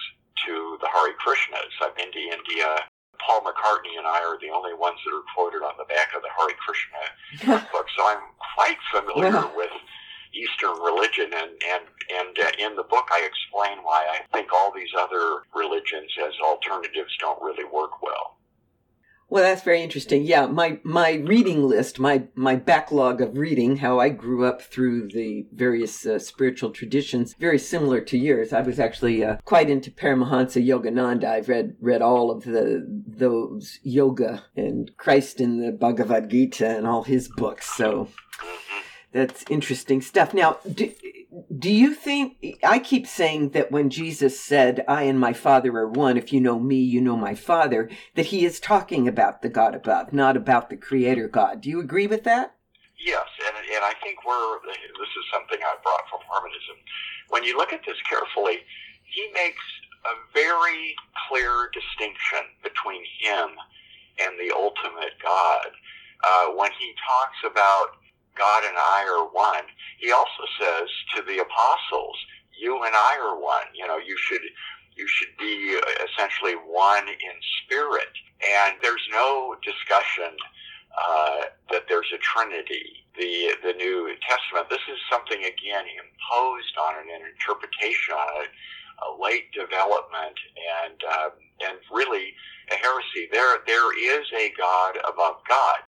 to 0.47 0.79
the 0.79 0.87
Hare 0.87 1.11
Krishnas. 1.19 1.75
I've 1.83 1.95
been 1.99 2.11
to 2.11 2.23
India. 2.31 2.79
Paul 3.25 3.41
McCartney 3.41 3.97
and 3.97 4.07
I 4.07 4.19
are 4.23 4.39
the 4.39 4.49
only 4.49 4.73
ones 4.73 4.97
that 5.05 5.13
are 5.15 5.23
quoted 5.35 5.63
on 5.63 5.73
the 5.77 5.85
back 5.85 6.09
of 6.15 6.21
the 6.21 6.29
Hare 6.35 6.55
Krishna 6.57 7.61
book, 7.71 7.87
so 7.97 8.05
I'm 8.07 8.23
quite 8.55 8.77
familiar 8.91 9.31
Wow. 9.33 9.51
with 9.55 9.71
Eastern 10.33 10.77
religion, 10.81 11.31
and 11.33 11.51
and 11.73 11.83
and 12.13 12.39
uh, 12.39 12.51
in 12.59 12.75
the 12.75 12.83
book 12.83 13.07
I 13.11 13.25
explain 13.25 13.79
why 13.83 14.05
I 14.09 14.21
think 14.31 14.53
all 14.53 14.71
these 14.73 14.89
other 14.97 15.43
religions 15.55 16.11
as 16.23 16.33
alternatives 16.43 17.15
don't 17.19 17.41
really 17.41 17.65
work 17.65 18.01
well. 18.01 18.37
Well, 19.31 19.43
that's 19.43 19.61
very 19.61 19.83
interesting. 19.83 20.23
Yeah, 20.23 20.47
my 20.47 20.79
my 20.83 21.13
reading 21.13 21.63
list, 21.63 21.99
my 21.99 22.23
my 22.33 22.55
backlog 22.55 23.21
of 23.21 23.37
reading, 23.37 23.77
how 23.77 23.99
I 23.99 24.09
grew 24.09 24.43
up 24.43 24.61
through 24.61 25.09
the 25.09 25.45
various 25.53 26.05
uh, 26.05 26.17
spiritual 26.17 26.71
traditions, 26.71 27.35
very 27.39 27.59
similar 27.59 28.01
to 28.01 28.17
yours. 28.17 28.53
I 28.53 28.61
was 28.61 28.79
actually 28.79 29.23
uh, 29.23 29.37
quite 29.45 29.69
into 29.69 29.91
Paramahansa 29.91 30.65
Yogananda. 30.65 31.25
I've 31.25 31.49
read 31.49 31.75
read 31.79 32.01
all 32.01 32.31
of 32.31 32.43
the 32.43 32.83
those 33.07 33.79
yoga 33.83 34.45
and 34.55 34.95
Christ 34.97 35.39
in 35.39 35.59
the 35.63 35.71
Bhagavad 35.71 36.29
Gita 36.29 36.67
and 36.67 36.87
all 36.87 37.03
his 37.03 37.27
books. 37.27 37.69
So 37.75 38.09
hmm 38.39 38.69
that's 39.11 39.43
interesting 39.49 40.01
stuff. 40.01 40.33
Now, 40.33 40.57
do, 40.71 40.91
do 41.55 41.71
you 41.71 41.93
think 41.93 42.57
I 42.63 42.79
keep 42.79 43.05
saying 43.05 43.49
that 43.51 43.71
when 43.71 43.89
Jesus 43.89 44.39
said, 44.39 44.83
"I 44.87 45.03
and 45.03 45.19
my 45.19 45.33
Father 45.33 45.75
are 45.77 45.87
one," 45.87 46.17
if 46.17 46.33
you 46.33 46.41
know 46.41 46.59
me, 46.59 46.77
you 46.77 47.01
know 47.01 47.15
my 47.15 47.35
Father, 47.35 47.89
that 48.15 48.27
he 48.27 48.45
is 48.45 48.59
talking 48.59 49.07
about 49.07 49.41
the 49.41 49.49
God 49.49 49.75
above, 49.75 50.11
not 50.11 50.35
about 50.35 50.69
the 50.69 50.77
creator 50.77 51.27
God. 51.27 51.61
Do 51.61 51.69
you 51.69 51.79
agree 51.79 52.07
with 52.07 52.23
that? 52.23 52.55
Yes, 52.97 53.27
and 53.45 53.55
and 53.57 53.85
I 53.85 53.93
think 54.01 54.25
we're 54.25 54.59
this 54.65 55.13
is 55.15 55.25
something 55.31 55.59
I 55.61 55.75
brought 55.83 56.09
from 56.09 56.21
Mormonism. 56.27 56.77
When 57.29 57.43
you 57.43 57.57
look 57.57 57.73
at 57.73 57.85
this 57.85 58.01
carefully, 58.09 58.59
he 59.03 59.29
makes 59.33 59.63
a 60.05 60.15
very 60.33 60.95
clear 61.27 61.69
distinction 61.73 62.57
between 62.63 63.03
him 63.19 63.49
and 64.19 64.39
the 64.39 64.51
ultimate 64.55 65.13
God. 65.21 65.69
Uh, 66.21 66.47
when 66.57 66.71
he 66.77 66.93
talks 67.05 67.37
about 67.45 67.98
God 68.39 68.63
and 68.63 68.77
I 68.77 69.03
are 69.03 69.27
one, 69.29 69.67
he 69.99 70.11
also 70.11 70.43
says 70.59 70.89
to 71.15 71.21
the 71.21 71.39
apostles, 71.43 72.17
"You 72.57 72.83
and 72.83 72.95
I 72.95 73.19
are 73.19 73.37
one." 73.37 73.67
You 73.75 73.85
know, 73.87 73.97
you 73.97 74.17
should 74.17 74.41
you 74.95 75.07
should 75.07 75.35
be 75.39 75.79
essentially 76.03 76.53
one 76.53 77.07
in 77.07 77.35
spirit. 77.63 78.11
And 78.43 78.75
there's 78.81 79.07
no 79.11 79.55
discussion 79.63 80.35
uh, 80.91 81.41
that 81.71 81.83
there's 81.87 82.11
a 82.13 82.19
Trinity. 82.19 83.05
The 83.17 83.55
the 83.63 83.73
New 83.73 84.15
Testament. 84.27 84.69
This 84.69 84.83
is 84.91 84.99
something 85.11 85.39
again 85.39 85.85
imposed 85.91 86.75
on 86.79 86.95
it, 86.99 87.11
an 87.11 87.27
interpretation 87.27 88.15
on 88.15 88.43
it, 88.43 88.51
a 89.03 89.21
late 89.21 89.51
development, 89.51 90.37
and 90.55 90.97
um, 91.03 91.31
and 91.67 91.77
really 91.91 92.31
a 92.71 92.75
heresy. 92.75 93.27
There 93.31 93.59
there 93.67 93.91
is 93.91 94.25
a 94.35 94.53
God 94.57 94.97
above 95.03 95.43
God, 95.47 95.79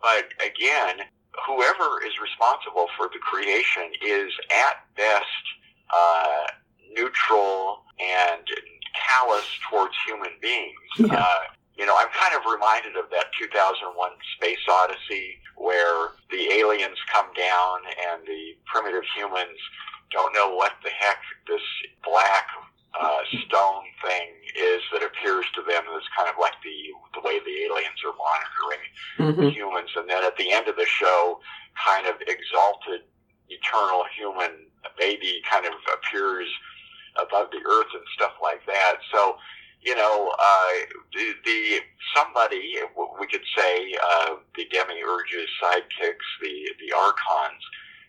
but 0.00 0.30
again, 0.38 1.06
whoever 1.46 2.02
is 2.04 2.12
responsible 2.20 2.86
for 2.96 3.08
the 3.12 3.18
creation 3.20 3.92
is 4.04 4.32
at 4.50 4.86
best 4.96 5.44
uh, 5.90 6.46
neutral 6.94 7.82
and 8.00 8.46
callous 8.94 9.46
towards 9.70 9.94
human 10.06 10.32
beings. 10.40 10.74
Yeah. 10.98 11.20
Uh, 11.20 11.42
you 11.76 11.84
know, 11.84 11.94
I'm 11.98 12.08
kind 12.08 12.32
of 12.32 12.50
reminded 12.50 12.96
of 12.96 13.10
that 13.10 13.26
2001 13.38 13.92
Space 14.36 14.64
Odyssey 14.64 15.36
where 15.56 16.16
the 16.30 16.52
aliens 16.56 16.96
come 17.12 17.28
down 17.36 17.76
and 18.08 18.24
the 18.26 18.56
primitive 18.64 19.04
humans 19.14 19.58
don't 20.10 20.32
know 20.32 20.54
what 20.54 20.72
the 20.82 20.90
heck 20.90 21.20
this 21.48 21.64
black 22.04 22.48
uh, 22.98 23.20
stone 23.44 23.84
thing 24.00 24.32
is 24.56 24.80
that 24.92 25.02
appears 25.04 25.44
to 25.54 25.60
them 25.68 25.84
as 25.96 26.04
kind 26.16 26.28
of 26.28 26.36
like 26.40 26.56
the 26.64 26.72
the 26.72 26.95
way 27.26 27.36
the 27.42 27.56
aliens 27.66 28.00
are 28.06 28.14
monitoring 28.14 28.84
hmm 29.18 29.48
humans, 29.50 29.90
and 29.96 30.08
then 30.08 30.22
at 30.24 30.36
the 30.36 30.52
end 30.52 30.66
of 30.68 30.76
the 30.76 30.86
show, 30.86 31.40
kind 31.74 32.06
of 32.06 32.16
exalted, 32.34 33.02
eternal 33.48 34.04
human 34.16 34.52
baby 34.98 35.42
kind 35.50 35.66
of 35.66 35.74
appears 35.96 36.48
above 37.20 37.50
the 37.50 37.62
earth 37.66 37.92
and 37.94 38.06
stuff 38.14 38.32
like 38.42 38.64
that. 38.66 38.96
So, 39.12 39.36
you 39.82 39.94
know, 39.94 40.32
uh, 40.38 40.72
the, 41.14 41.34
the 41.44 41.80
somebody 42.14 42.76
we 43.20 43.26
could 43.26 43.46
say 43.56 43.72
uh, 44.02 44.36
the 44.56 44.64
demiurges, 44.72 45.48
sidekicks, 45.62 46.28
the 46.42 46.54
the 46.80 46.92
archons 46.96 47.62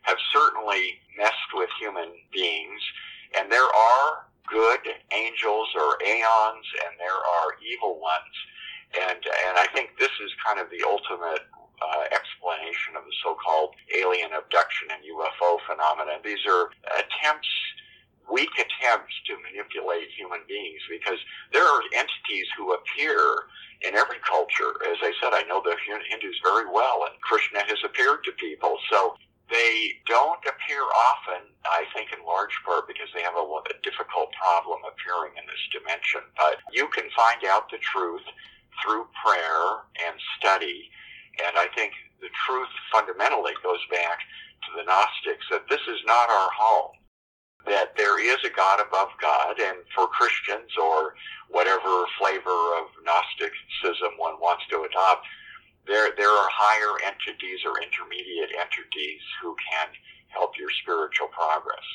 have 0.03 0.17
certainly 0.34 0.99
messed 1.17 1.51
with 1.53 1.69
human 1.80 2.10
beings, 2.32 2.82
and 3.38 3.51
there 3.51 3.71
are 3.75 4.27
good 4.47 4.84
angels 5.12 5.67
or 5.75 5.97
aeons, 6.06 6.67
and 6.86 6.93
there 6.99 7.21
are 7.36 7.49
evil 7.62 7.99
ones, 7.99 8.36
and 8.95 9.19
and 9.19 9.56
I 9.58 9.67
think 9.73 9.97
this 10.00 10.13
is 10.23 10.32
kind 10.45 10.60
of 10.60 10.69
the 10.69 10.84
ultimate 10.88 11.43
uh, 11.82 12.04
explanation 12.10 12.97
of 12.97 13.06
the 13.06 13.15
so-called 13.21 13.76
alien 13.93 14.34
abduction 14.34 14.89
and 14.89 15.02
UFO 15.06 15.62
phenomenon. 15.69 16.21
These 16.23 16.41
are 16.50 16.73
attempts, 16.97 17.52
weak 18.26 18.50
attempts 18.58 19.13
to 19.30 19.38
manipulate 19.45 20.10
human 20.17 20.41
beings 20.47 20.82
because 20.89 21.19
there 21.54 21.65
are 21.65 21.82
entities 21.93 22.47
who 22.58 22.73
appear 22.73 23.19
in 23.86 23.93
every 23.93 24.17
culture. 24.26 24.73
As 24.89 24.97
I 25.06 25.13
said, 25.21 25.38
I 25.38 25.45
know 25.45 25.62
the 25.62 25.78
Hindus 25.78 26.38
very 26.41 26.65
well, 26.65 27.06
and 27.06 27.13
Krishna 27.21 27.62
has 27.62 27.78
appeared 27.86 28.26
to 28.26 28.32
people. 28.41 28.78
So 28.89 29.13
they 29.50 30.02
don't 30.10 30.41
appear 30.50 30.82
often, 30.82 31.45
I 31.63 31.86
think, 31.93 32.10
in 32.12 32.26
large 32.26 32.58
part 32.65 32.88
because 32.88 33.08
they 33.13 33.21
have 33.21 33.38
a, 33.38 33.45
a 33.45 33.76
difficult 33.86 34.34
problem 34.34 34.82
appearing 34.82 35.38
in 35.38 35.45
this 35.45 35.63
dimension. 35.71 36.26
But 36.36 36.58
you 36.73 36.89
can 36.89 37.06
find 37.15 37.45
out 37.45 37.69
the 37.69 37.78
truth 37.80 38.26
through 38.84 39.08
prayer 39.24 39.86
and 40.08 40.16
study. 40.40 40.90
And 41.46 41.58
I 41.58 41.68
think 41.76 41.94
the 42.22 42.30
truth 42.46 42.70
fundamentally 42.92 43.54
goes 43.63 43.82
back 43.92 44.20
to 44.66 44.70
the 44.78 44.84
Gnostics 44.84 45.46
that 45.52 45.70
this 45.70 45.82
is 45.88 46.02
not 46.06 46.30
our 46.30 46.50
home, 46.52 46.92
that 47.66 47.96
there 47.96 48.20
is 48.20 48.38
a 48.46 48.54
God 48.56 48.80
above 48.82 49.10
God. 49.22 49.60
And 49.60 49.78
for 49.96 50.08
Christians 50.08 50.72
or 50.82 51.16
whatever 51.50 52.06
flavor 52.20 52.58
of 52.82 52.90
Gnosticism 53.06 54.18
one 54.18 54.40
wants 54.42 54.63
to 54.70 54.82
adopt, 54.82 55.26
there, 55.86 56.10
there 56.18 56.30
are 56.32 56.50
higher 56.52 56.98
entities 57.06 57.60
or 57.66 57.80
intermediate 57.82 58.52
entities 58.60 59.22
who 59.42 59.56
can 59.72 59.88
help 60.30 60.58
your 60.60 60.70
spiritual 60.82 61.28
progress. 61.28 61.86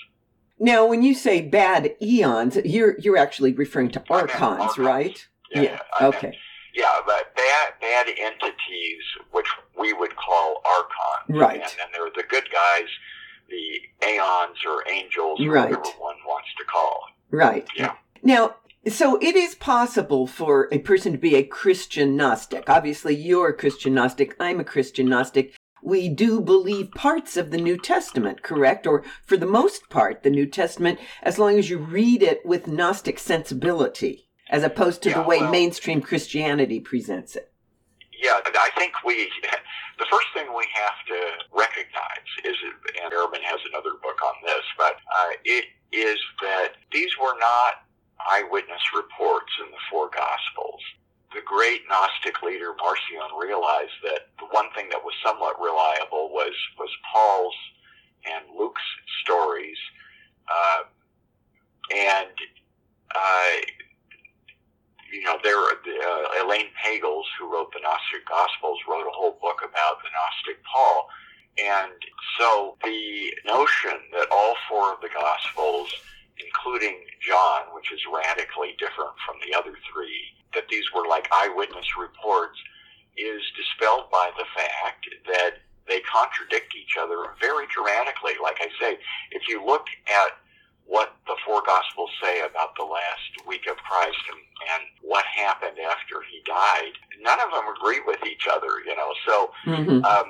Now, 0.59 0.87
when 0.87 1.03
you 1.03 1.15
say 1.15 1.43
bad 1.43 1.97
aeons, 2.01 2.57
you're 2.65 2.97
you're 3.01 3.17
actually 3.17 3.53
referring 3.53 3.91
to 3.91 4.03
archons, 4.09 4.41
archons. 4.41 4.79
right? 4.79 5.29
Yeah. 5.51 5.63
meant- 5.63 5.83
Okay. 6.01 6.39
Yeah, 6.75 7.01
but 7.07 7.35
bad 7.37 7.75
bad 7.81 8.07
entities, 8.19 9.03
which 9.31 9.47
we 9.79 9.93
would 9.93 10.17
call 10.17 10.63
archons, 10.65 11.39
Right. 11.39 11.61
And 11.61 11.71
then 11.79 11.89
there 11.93 12.07
are 12.07 12.11
the 12.15 12.25
good 12.29 12.49
guys, 12.51 12.89
the 13.49 14.07
aeons 14.07 14.59
or 14.67 14.83
angels, 14.91 15.41
or 15.41 15.51
Right. 15.51 15.71
whatever 15.71 15.99
one 15.99 16.17
wants 16.27 16.49
to 16.59 16.65
call. 16.65 17.07
Right. 17.31 17.67
Yeah. 17.77 17.95
Now, 18.23 18.57
so 18.89 19.17
it 19.21 19.37
is 19.37 19.55
possible 19.55 20.27
for 20.27 20.69
a 20.73 20.79
person 20.79 21.13
to 21.13 21.19
be 21.19 21.35
a 21.37 21.43
Christian 21.45 22.17
Gnostic. 22.17 22.69
Obviously, 22.69 23.15
you're 23.15 23.49
a 23.49 23.57
Christian 23.57 23.95
Gnostic. 23.95 24.35
I'm 24.41 24.59
a 24.61 24.65
Christian 24.65 25.07
Gnostic. 25.09 25.55
We 25.85 26.09
do 26.09 26.41
believe 26.41 26.93
parts 26.93 27.37
of 27.37 27.51
the 27.51 27.59
New 27.59 27.77
Testament, 27.77 28.43
correct? 28.43 28.87
Or 28.87 29.05
for 29.25 29.37
the 29.37 29.47
most 29.47 29.89
part, 29.91 30.23
the 30.23 30.31
New 30.31 30.47
Testament, 30.47 31.01
as 31.23 31.39
long 31.39 31.59
as 31.59 31.71
you 31.71 31.79
read 31.79 32.23
it 32.23 32.45
with 32.47 32.67
Gnostic 32.69 33.19
sensibility, 33.19 34.29
as 34.53 34.63
opposed 34.63 35.03
to 35.03 35.11
the 35.11 35.23
way 35.23 35.41
well- 35.41 35.51
mainstream 35.51 36.01
Christianity 36.01 36.79
presents 36.79 37.35
it. 37.35 37.49
Yeah, 38.23 38.39
I 38.45 38.71
think 38.79 38.93
we, 39.05 39.29
the 39.99 40.07
first 40.09 40.29
thing 40.35 40.47
we 40.55 40.67
have 40.75 40.99
to 41.09 41.19
recognize 41.51 42.29
is, 42.45 42.55
and 43.03 43.13
Ehrman 43.13 43.43
has 43.43 43.59
another 43.73 43.99
book 44.01 44.21
on 44.25 44.35
this, 44.45 44.63
but 44.79 44.95
uh, 45.11 45.33
it 45.45 45.65
is 45.91 46.19
that 46.43 46.75
these 46.93 47.11
were 47.19 47.37
not 47.41 47.83
eyewitness 48.31 48.83
reports 48.95 49.51
in 49.65 49.73
the 49.73 49.83
four 49.91 50.09
Gospels. 50.15 50.81
The 51.35 51.41
great 51.45 51.81
Gnostic 51.89 52.43
leader 52.43 52.77
Marcion 52.79 53.35
realized 53.41 53.99
that 54.05 54.29
the 54.39 54.47
one 54.53 54.67
thing 54.77 54.89
that 54.91 55.03
was 55.03 55.15
somewhat 55.25 55.59
reliable 55.59 56.29
was 56.31 56.53
was 56.79 56.91
Paul's 57.11 57.57
and 58.25 58.45
Luke's 58.57 58.83
stories, 59.25 59.79
uh, 60.47 60.83
and 61.91 62.37
uh, 63.17 63.57
you 65.13 65.23
know, 65.23 65.37
there 65.45 65.61
uh, 65.61 66.45
Elaine 66.45 66.73
Pagels, 66.81 67.29
who 67.39 67.53
wrote 67.53 67.73
the 67.73 67.81
Gnostic 67.81 68.25
Gospels, 68.27 68.81
wrote 68.89 69.07
a 69.07 69.13
whole 69.13 69.39
book 69.43 69.61
about 69.61 70.01
the 70.01 70.09
Gnostic 70.09 70.65
Paul. 70.65 71.09
And 71.61 71.93
so 72.41 72.77
the 72.83 73.29
notion 73.45 74.01
that 74.17 74.29
all 74.33 74.57
four 74.69 74.95
of 74.95 75.01
the 75.03 75.13
Gospels, 75.13 75.93
including 76.41 76.97
John, 77.21 77.69
which 77.77 77.93
is 77.93 78.01
radically 78.09 78.75
different 78.79 79.13
from 79.27 79.37
the 79.45 79.53
other 79.53 79.77
three, 79.93 80.33
that 80.55 80.65
these 80.69 80.85
were 80.95 81.07
like 81.07 81.29
eyewitness 81.31 81.87
reports, 82.01 82.57
is 83.19 83.43
dispelled 83.53 84.09
by 84.11 84.31
the 84.39 84.49
fact 84.57 85.05
that 85.29 85.61
they 85.89 86.01
contradict 86.09 86.73
each 86.73 86.97
other 86.97 87.37
very 87.39 87.67
dramatically. 87.69 88.33
Like 88.43 88.57
I 88.65 88.69
say, 88.81 88.97
if 89.33 89.43
you 89.47 89.61
look 89.61 89.85
at 90.09 90.41
what 90.87 91.17
the 91.27 91.37
four 91.47 91.63
Gospels 91.65 92.11
say 92.23 92.41
about 92.41 92.75
the 92.77 92.85
last 92.85 93.47
week 93.47 93.67
of 93.71 93.77
Christ 93.77 94.19
and, 94.31 94.41
and 94.77 94.83
what 95.13 95.29
happened 95.29 95.77
after 95.77 96.25
he 96.25 96.41
died, 96.49 96.97
none 97.21 97.37
of 97.37 97.53
them 97.53 97.69
agree 97.69 98.01
with 98.09 98.25
each 98.25 98.49
other, 98.49 98.81
you 98.89 98.97
know. 98.97 99.13
So 99.29 99.53
mm-hmm. 99.69 100.01
um, 100.01 100.29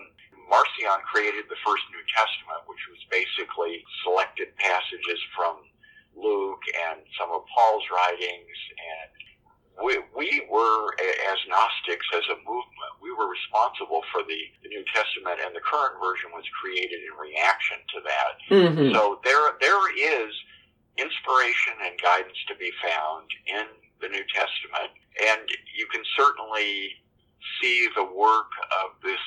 Marcion 0.50 0.98
created 1.06 1.46
the 1.46 1.60
first 1.62 1.86
New 1.94 2.02
Testament, 2.10 2.66
which 2.66 2.82
was 2.90 2.98
basically 3.06 3.86
selected 4.02 4.50
passages 4.58 5.22
from 5.38 5.62
Luke 6.18 6.66
and 6.90 6.98
some 7.14 7.30
of 7.30 7.46
Paul's 7.46 7.86
writings 7.94 8.58
and 8.74 9.10
we, 9.80 9.96
we 10.12 10.28
were, 10.52 10.92
as 11.32 11.38
Gnostics, 11.48 12.04
as 12.12 12.28
a 12.28 12.36
movement, 12.44 12.92
we 13.00 13.08
were 13.08 13.24
responsible 13.24 14.04
for 14.12 14.20
the, 14.20 14.40
the 14.60 14.68
New 14.68 14.84
Testament, 14.92 15.40
and 15.40 15.56
the 15.56 15.64
current 15.64 15.96
version 15.96 16.28
was 16.36 16.44
created 16.52 17.00
in 17.00 17.16
reaction 17.16 17.80
to 17.96 17.98
that. 18.04 18.34
Mm-hmm. 18.52 18.92
So 18.92 19.16
there, 19.24 19.56
there 19.64 19.80
is 19.96 20.28
inspiration 21.00 21.72
and 21.88 21.96
guidance 21.96 22.36
to 22.52 22.54
be 22.60 22.68
found 22.84 23.24
in 23.48 23.64
the 24.02 24.08
New 24.10 24.26
Testament, 24.34 24.90
and 25.22 25.46
you 25.78 25.86
can 25.86 26.02
certainly 26.18 26.98
see 27.60 27.88
the 27.94 28.04
work 28.04 28.50
of 28.82 28.98
this 29.02 29.22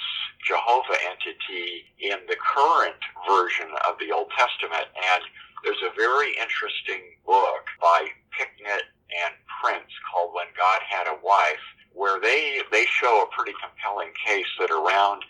Jehovah 0.46 1.00
entity 1.10 1.88
in 2.00 2.20
the 2.28 2.38
current 2.38 3.00
version 3.28 3.72
of 3.88 3.96
the 4.00 4.12
Old 4.12 4.30
Testament. 4.38 4.88
And 4.94 5.24
there's 5.64 5.82
a 5.82 5.96
very 5.96 6.36
interesting 6.38 7.02
book 7.26 7.66
by 7.82 8.08
Picknett 8.38 8.92
and 9.10 9.34
Prince 9.64 9.90
called 10.12 10.36
When 10.36 10.52
God 10.58 10.82
Had 10.86 11.08
a 11.08 11.18
Wife, 11.24 11.66
where 11.94 12.20
they, 12.20 12.62
they 12.72 12.86
show 12.86 13.24
a 13.24 13.36
pretty 13.36 13.56
compelling 13.58 14.12
case 14.28 14.50
that 14.60 14.70
around 14.70 15.24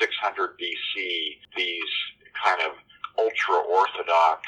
600 0.00 0.56
BC, 0.58 1.36
these 1.56 1.92
kind 2.32 2.62
of 2.62 2.72
ultra 3.18 3.58
Orthodox 3.68 4.46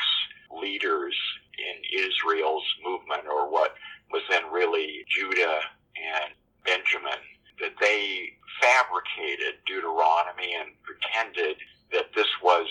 leaders 0.51 1.14
in 1.59 1.77
Israel's 2.01 2.64
movement, 2.85 3.27
or 3.29 3.51
what 3.51 3.75
was 4.14 4.22
then 4.31 4.46
really 4.53 5.05
Judah 5.11 5.59
and 5.98 6.31
Benjamin, 6.64 7.18
that 7.59 7.74
they 7.81 8.31
fabricated 8.62 9.59
Deuteronomy 9.66 10.55
and 10.55 10.70
pretended 10.87 11.57
that 11.90 12.14
this 12.14 12.31
was 12.40 12.66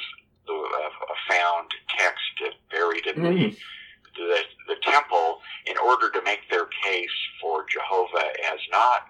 the, 0.47 0.53
a 0.53 1.17
found 1.27 1.67
text 1.99 2.55
buried 2.71 3.05
in 3.07 3.15
mm. 3.15 3.51
the 3.51 3.57
the, 4.15 4.41
the 4.67 4.75
temple 4.83 5.41
in 5.65 5.75
order 5.77 6.11
to 6.11 6.21
make 6.21 6.41
their 6.51 6.67
case 6.85 7.17
for 7.41 7.65
Jehovah 7.65 8.29
as 8.53 8.59
not 8.71 9.09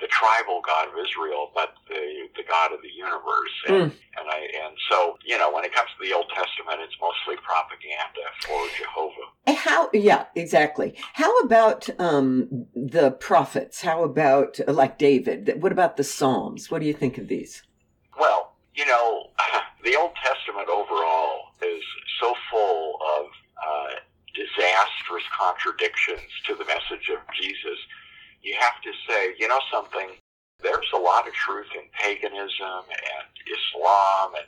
the 0.00 0.06
tribal 0.08 0.60
God 0.64 0.88
of 0.88 0.94
Israel, 0.94 1.50
but 1.54 1.74
the 1.88 2.28
the 2.36 2.44
God 2.48 2.72
of 2.72 2.80
the 2.82 2.92
universe. 2.94 3.54
And, 3.66 3.76
mm. 3.76 3.94
and 4.18 4.26
I 4.30 4.38
and 4.66 4.76
so 4.90 5.18
you 5.24 5.38
know 5.38 5.52
when 5.52 5.64
it 5.64 5.74
comes 5.74 5.88
to 5.98 6.06
the 6.06 6.14
Old 6.14 6.28
Testament, 6.28 6.80
it's 6.80 6.96
mostly 7.00 7.36
propaganda 7.42 8.24
for 8.44 8.60
Jehovah. 8.78 9.56
How? 9.56 9.90
Yeah, 9.92 10.26
exactly. 10.34 10.94
How 11.14 11.36
about 11.40 11.88
um, 11.98 12.66
the 12.74 13.10
prophets? 13.10 13.82
How 13.82 14.04
about 14.04 14.60
like 14.68 14.98
David? 14.98 15.62
What 15.62 15.72
about 15.72 15.96
the 15.96 16.04
Psalms? 16.04 16.70
What 16.70 16.80
do 16.80 16.86
you 16.86 16.94
think 16.94 17.18
of 17.18 17.28
these? 17.28 17.62
Well, 18.18 18.54
you 18.74 18.86
know, 18.86 19.30
the 19.84 19.96
Old 19.96 20.12
Testament 20.22 20.68
overall 20.68 21.52
is 21.62 21.82
so 22.20 22.34
full 22.50 22.98
of 23.18 23.26
uh, 23.58 23.94
disastrous 24.34 25.26
contradictions 25.34 26.30
to 26.46 26.54
the 26.54 26.64
message 26.64 27.10
of 27.10 27.18
Jesus, 27.34 27.78
you 28.42 28.56
have 28.60 28.80
to 28.82 28.92
say, 29.08 29.34
you 29.38 29.48
know 29.48 29.60
something, 29.72 30.10
there's 30.62 30.90
a 30.94 30.98
lot 30.98 31.26
of 31.28 31.34
truth 31.34 31.68
in 31.74 31.82
paganism 31.92 32.82
and 32.90 33.26
Islam 33.46 34.34
and 34.34 34.46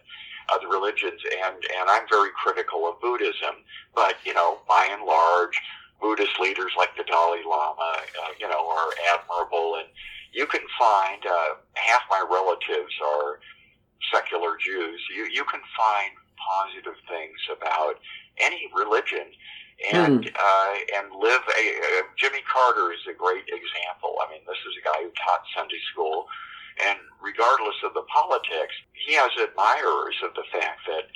other 0.53 0.69
religions, 0.69 1.21
and, 1.45 1.55
and 1.55 1.89
I'm 1.89 2.07
very 2.11 2.31
critical 2.35 2.89
of 2.89 3.01
Buddhism, 3.01 3.63
but, 3.95 4.17
you 4.25 4.35
know, 4.35 4.59
by 4.69 4.89
and 4.91 5.05
large, 5.05 5.61
Buddhist 6.01 6.41
leaders 6.41 6.73
like 6.77 6.97
the 6.97 7.05
Dalai 7.05 7.43
Lama, 7.47 7.95
uh, 7.99 8.33
you 8.41 8.49
know, 8.49 8.69
are 8.69 8.91
admirable, 9.15 9.77
and 9.77 9.87
you 10.33 10.47
can 10.47 10.63
find, 10.79 11.25
uh, 11.27 11.55
half 11.75 12.03
my 12.11 12.25
relatives 12.29 12.95
are 13.05 13.39
secular 14.13 14.57
Jews, 14.59 15.01
you, 15.15 15.29
you 15.31 15.45
can 15.45 15.61
find 15.77 16.13
positive 16.41 16.99
things 17.07 17.39
about 17.53 18.01
any 18.39 18.67
religion 18.75 19.31
and 19.93 20.25
mm. 20.25 20.35
uh, 20.37 20.75
and 20.97 21.09
live 21.17 21.41
a 21.41 21.65
uh, 21.81 22.03
Jimmy 22.17 22.45
Carter 22.45 22.93
is 22.93 23.01
a 23.09 23.17
great 23.17 23.49
example. 23.49 24.21
I 24.21 24.31
mean, 24.31 24.45
this 24.47 24.61
is 24.69 24.77
a 24.77 24.85
guy 24.85 25.01
who 25.01 25.13
taught 25.17 25.43
Sunday 25.57 25.81
school, 25.93 26.29
and 26.85 26.99
regardless 27.23 27.77
of 27.85 27.95
the 27.95 28.05
politics, 28.13 28.77
he 28.93 29.15
has 29.17 29.31
admirers 29.41 30.17
of 30.25 30.37
the 30.37 30.45
fact 30.53 30.85
that 30.87 31.09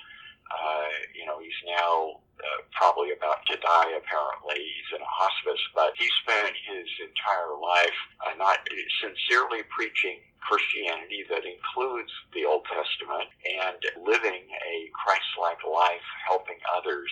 uh, 0.49 0.93
you 1.13 1.27
know 1.27 1.39
he's 1.45 1.61
now 1.69 2.25
uh, 2.41 2.61
probably 2.73 3.13
about 3.13 3.45
to 3.53 3.57
die. 3.61 3.91
Apparently, 4.01 4.57
he's 4.57 4.91
in 4.97 5.03
a 5.05 5.13
hospice, 5.13 5.61
but 5.77 5.93
he 6.01 6.09
spent 6.25 6.57
his 6.65 6.89
entire 7.05 7.53
life 7.61 7.99
uh, 8.25 8.33
not 8.41 8.65
sincerely 9.05 9.61
preaching 9.69 10.25
Christianity 10.41 11.25
that 11.29 11.45
includes 11.45 12.13
the 12.33 12.45
Old 12.45 12.65
Testament 12.69 13.29
and 13.45 13.81
living 14.05 14.45
a 14.45 14.89
Christ-like 14.93 15.65
life, 15.65 16.05
helping 16.29 16.61
others. 16.77 17.09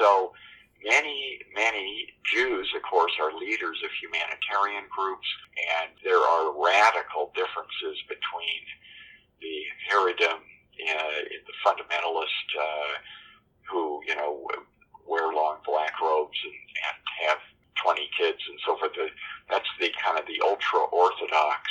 So 0.00 0.32
many, 0.84 1.40
many 1.54 2.06
Jews, 2.24 2.68
of 2.76 2.82
course, 2.82 3.12
are 3.20 3.32
leaders 3.32 3.78
of 3.84 3.90
humanitarian 4.00 4.84
groups, 4.90 5.26
and 5.80 5.90
there 6.04 6.20
are 6.20 6.52
radical 6.52 7.32
differences 7.34 7.98
between 8.08 8.62
the 9.40 9.56
Haredim, 9.90 10.38
uh, 10.38 11.20
the 11.46 11.56
fundamentalist, 11.64 12.46
uh, 12.58 12.94
who, 13.70 14.02
you 14.06 14.14
know, 14.14 14.46
wear 15.06 15.32
long 15.32 15.58
black 15.66 16.00
robes 16.00 16.38
and, 16.44 16.52
and 16.52 17.28
have 17.28 17.38
20 17.82 18.08
kids 18.18 18.38
and 18.48 18.58
so 18.66 18.76
forth. 18.78 18.92
That's 19.50 19.68
the 19.80 19.90
kind 19.98 20.18
of 20.18 20.26
the 20.26 20.40
ultra 20.44 20.80
Orthodox 20.90 21.70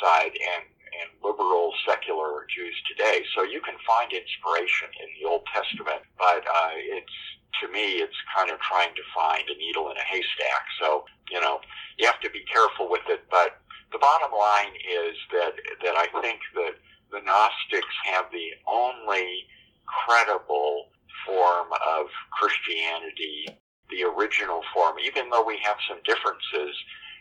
side, 0.00 0.32
and 0.32 0.64
and 0.92 1.08
liberal 1.24 1.72
secular 1.88 2.44
Jews 2.52 2.76
today. 2.84 3.24
So 3.34 3.42
you 3.42 3.60
can 3.64 3.80
find 3.86 4.12
inspiration 4.12 4.92
in 5.00 5.08
the 5.16 5.24
Old 5.28 5.40
Testament, 5.48 6.04
but 6.18 6.44
uh, 6.44 6.76
it's 6.76 7.16
to 7.60 7.68
me, 7.68 8.02
it's 8.02 8.16
of 8.50 8.58
trying 8.60 8.94
to 8.94 9.04
find 9.14 9.44
a 9.48 9.56
needle 9.56 9.90
in 9.90 9.96
a 9.96 10.06
haystack. 10.06 10.64
So, 10.80 11.04
you 11.30 11.40
know, 11.40 11.60
you 11.98 12.06
have 12.06 12.20
to 12.20 12.30
be 12.30 12.44
careful 12.50 12.88
with 12.90 13.02
it. 13.08 13.24
But 13.30 13.60
the 13.92 13.98
bottom 13.98 14.32
line 14.32 14.74
is 14.74 15.16
that, 15.32 15.52
that 15.84 15.94
I 15.96 16.06
think 16.20 16.40
that 16.54 16.74
the 17.10 17.20
Gnostics 17.20 17.96
have 18.06 18.26
the 18.32 18.56
only 18.66 19.44
credible 19.86 20.88
form 21.26 21.68
of 21.86 22.06
Christianity, 22.32 23.46
the 23.90 24.04
original 24.04 24.62
form, 24.72 24.96
even 25.04 25.28
though 25.30 25.44
we 25.44 25.58
have 25.62 25.76
some 25.88 26.00
differences, 26.04 26.74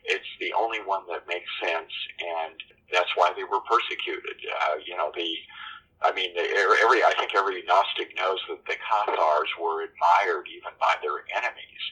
it's 0.05 0.31
the 0.39 0.53
only 0.53 0.79
one 0.81 1.03
that 1.09 1.27
makes 1.27 1.49
sense, 1.61 1.91
and 2.17 2.55
that's 2.91 3.11
why 3.15 3.31
they 3.35 3.43
were 3.43 3.61
persecuted. 3.61 4.37
Uh, 4.49 4.81
you 4.85 4.97
know, 4.97 5.11
the 5.13 5.29
I 6.01 6.11
mean, 6.11 6.33
every 6.33 7.03
I 7.05 7.13
think 7.17 7.35
every 7.35 7.61
Gnostic 7.63 8.17
knows 8.17 8.41
that 8.49 8.65
the 8.65 8.77
Cathars 8.81 9.51
were 9.61 9.85
admired 9.85 10.49
even 10.49 10.73
by 10.79 10.97
their 11.01 11.21
enemies, 11.37 11.83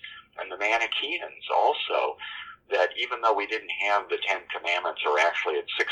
and 0.42 0.52
the 0.52 0.58
Manichaeans 0.58 1.46
also. 1.54 2.18
That 2.70 2.94
even 3.02 3.18
though 3.22 3.34
we 3.34 3.50
didn't 3.50 3.74
have 3.90 4.06
the 4.14 4.22
Ten 4.22 4.46
Commandments, 4.54 5.02
or 5.02 5.18
actually 5.18 5.58
it's 5.58 5.74
600 5.82 5.90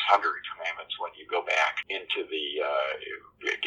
commandments 0.54 0.93
when 1.02 1.10
you 1.17 1.26
go 1.26 1.41
back 1.41 1.82
into 1.89 2.21
the 2.30 2.62
uh, 2.62 2.93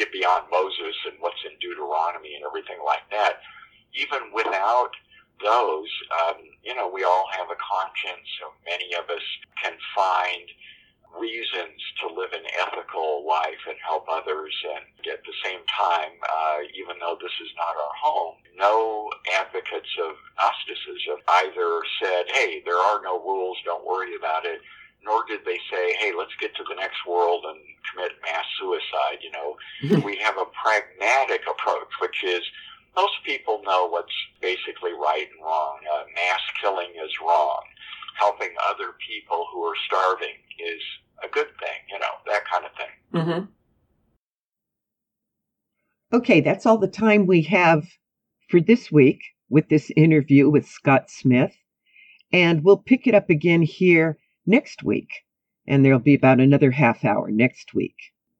get 0.01 0.09
beyond 0.09 0.49
Moses 0.49 0.97
and 1.05 1.21
what's 1.21 1.45
in 1.45 1.53
Deuteronomy 1.61 2.33
and 2.33 2.41
everything 2.41 2.81
like 2.81 3.05
that, 3.13 3.45
even 3.93 4.33
without 4.33 4.89
those, 5.37 5.89
um, 6.25 6.41
you 6.65 6.73
know, 6.73 6.89
we 6.89 7.05
all 7.05 7.29
have 7.37 7.53
a 7.53 7.59
conscience. 7.61 8.25
So 8.41 8.49
many 8.65 8.97
of 8.97 9.05
us 9.13 9.21
can 9.61 9.77
find 9.93 10.49
reasons 11.13 11.77
to 12.01 12.07
live 12.09 12.33
an 12.33 12.47
ethical 12.65 13.27
life 13.27 13.61
and 13.67 13.77
help 13.85 14.09
others. 14.09 14.53
And 14.73 15.13
at 15.13 15.21
the 15.21 15.37
same 15.45 15.61
time, 15.69 16.17
uh, 16.25 16.65
even 16.73 16.97
though 16.97 17.17
this 17.21 17.35
is 17.45 17.51
not 17.53 17.77
our 17.77 17.95
home, 17.99 18.41
no 18.57 19.11
advocates 19.37 19.91
of 20.01 20.17
Gnosticism 20.39 21.21
either 21.45 21.69
said, 22.01 22.25
hey, 22.33 22.63
there 22.65 22.79
are 22.79 23.03
no 23.03 23.21
rules, 23.21 23.57
don't 23.65 23.85
worry 23.85 24.15
about 24.15 24.45
it, 24.45 24.61
nor 25.03 25.23
did 25.27 25.41
they 25.45 25.59
say, 25.71 25.93
hey, 25.99 26.11
let's 26.17 26.35
get 26.39 26.55
to 26.55 26.63
the 26.69 26.75
next 26.75 27.05
world 27.07 27.43
and 27.47 27.59
commit 27.89 28.11
mass 28.21 28.45
suicide. 28.59 29.19
You 29.21 29.31
know, 29.31 30.01
we 30.05 30.17
have 30.17 30.37
a 30.37 30.45
pragmatic 30.51 31.41
approach, 31.49 31.89
which 31.99 32.23
is 32.23 32.41
most 32.95 33.23
people 33.25 33.61
know 33.65 33.87
what's 33.87 34.13
basically 34.41 34.93
right 34.93 35.27
and 35.31 35.43
wrong. 35.43 35.79
Uh, 35.85 36.03
mass 36.15 36.41
killing 36.61 36.91
is 37.03 37.11
wrong 37.25 37.63
helping 38.21 38.53
other 38.69 38.93
people 39.07 39.47
who 39.51 39.63
are 39.63 39.75
starving 39.87 40.35
is 40.59 40.81
a 41.23 41.29
good 41.29 41.47
thing, 41.59 41.79
you 41.91 41.99
know, 41.99 42.13
that 42.27 42.43
kind 42.51 42.65
of 42.65 42.71
thing. 42.77 42.89
Mm-hmm. 43.13 43.45
Okay, 46.17 46.41
that's 46.41 46.65
all 46.65 46.77
the 46.77 46.87
time 46.87 47.25
we 47.25 47.41
have 47.43 47.87
for 48.49 48.59
this 48.59 48.91
week 48.91 49.21
with 49.49 49.69
this 49.69 49.91
interview 49.95 50.49
with 50.49 50.67
Scott 50.67 51.09
Smith. 51.09 51.55
And 52.33 52.63
we'll 52.63 52.77
pick 52.77 53.07
it 53.07 53.15
up 53.15 53.29
again 53.29 53.61
here 53.61 54.17
next 54.45 54.83
week. 54.83 55.09
And 55.67 55.85
there'll 55.85 55.99
be 55.99 56.15
about 56.15 56.39
another 56.39 56.71
half 56.71 57.05
hour 57.05 57.29
next 57.29 57.73
week. 57.73 57.95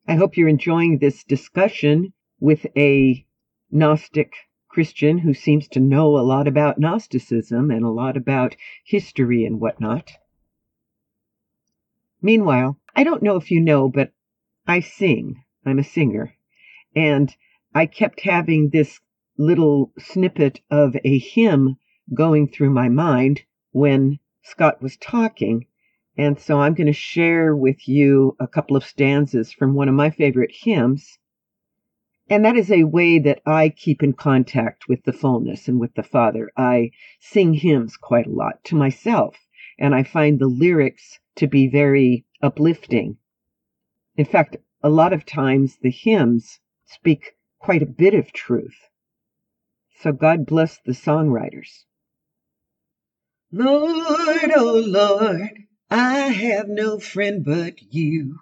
I 0.06 0.14
hope 0.14 0.36
you're 0.36 0.48
enjoying 0.48 0.98
this 0.98 1.22
discussion 1.24 2.12
with 2.40 2.66
a 2.76 3.24
Gnostic 3.70 4.34
Christian 4.68 5.18
who 5.18 5.34
seems 5.34 5.68
to 5.68 5.80
know 5.80 6.16
a 6.16 6.26
lot 6.26 6.48
about 6.48 6.78
Gnosticism 6.78 7.70
and 7.70 7.84
a 7.84 7.90
lot 7.90 8.16
about 8.16 8.56
history 8.84 9.44
and 9.44 9.60
whatnot. 9.60 10.12
Meanwhile, 12.20 12.78
I 12.96 13.04
don't 13.04 13.22
know 13.22 13.36
if 13.36 13.50
you 13.50 13.60
know, 13.60 13.88
but 13.88 14.12
I 14.66 14.80
sing. 14.80 15.42
I'm 15.64 15.78
a 15.78 15.84
singer. 15.84 16.34
And 16.96 17.34
I 17.74 17.86
kept 17.86 18.20
having 18.20 18.70
this 18.70 19.00
little 19.38 19.92
snippet 19.98 20.60
of 20.70 20.96
a 21.04 21.18
hymn 21.18 21.76
going 22.12 22.48
through 22.48 22.70
my 22.70 22.88
mind 22.88 23.42
when 23.70 24.18
Scott 24.42 24.82
was 24.82 24.96
talking. 24.96 25.66
And 26.16 26.38
so 26.38 26.60
I'm 26.60 26.74
going 26.74 26.88
to 26.88 26.92
share 26.92 27.56
with 27.56 27.88
you 27.88 28.36
a 28.38 28.46
couple 28.46 28.76
of 28.76 28.84
stanzas 28.84 29.50
from 29.52 29.74
one 29.74 29.88
of 29.88 29.94
my 29.94 30.10
favorite 30.10 30.52
hymns. 30.52 31.18
And 32.28 32.44
that 32.44 32.56
is 32.56 32.70
a 32.70 32.84
way 32.84 33.18
that 33.18 33.40
I 33.46 33.70
keep 33.70 34.02
in 34.02 34.12
contact 34.12 34.88
with 34.88 35.04
the 35.04 35.12
fullness 35.12 35.68
and 35.68 35.80
with 35.80 35.94
the 35.94 36.02
Father. 36.02 36.52
I 36.56 36.90
sing 37.20 37.54
hymns 37.54 37.96
quite 37.96 38.26
a 38.26 38.32
lot 38.32 38.62
to 38.64 38.76
myself, 38.76 39.36
and 39.78 39.94
I 39.94 40.02
find 40.02 40.38
the 40.38 40.46
lyrics 40.46 41.18
to 41.36 41.46
be 41.46 41.66
very 41.66 42.26
uplifting. 42.42 43.16
In 44.16 44.26
fact, 44.26 44.56
a 44.82 44.90
lot 44.90 45.12
of 45.12 45.24
times 45.24 45.78
the 45.80 45.90
hymns 45.90 46.60
speak 46.86 47.36
quite 47.58 47.82
a 47.82 47.86
bit 47.86 48.14
of 48.14 48.32
truth. 48.32 48.88
So 50.00 50.12
God 50.12 50.46
bless 50.46 50.78
the 50.78 50.92
songwriters. 50.92 51.84
Lord, 53.50 54.50
oh 54.56 54.82
Lord, 54.86 55.61
I 55.94 56.28
have 56.28 56.70
no 56.70 56.98
friend 56.98 57.44
but 57.44 57.82
you. 57.92 58.38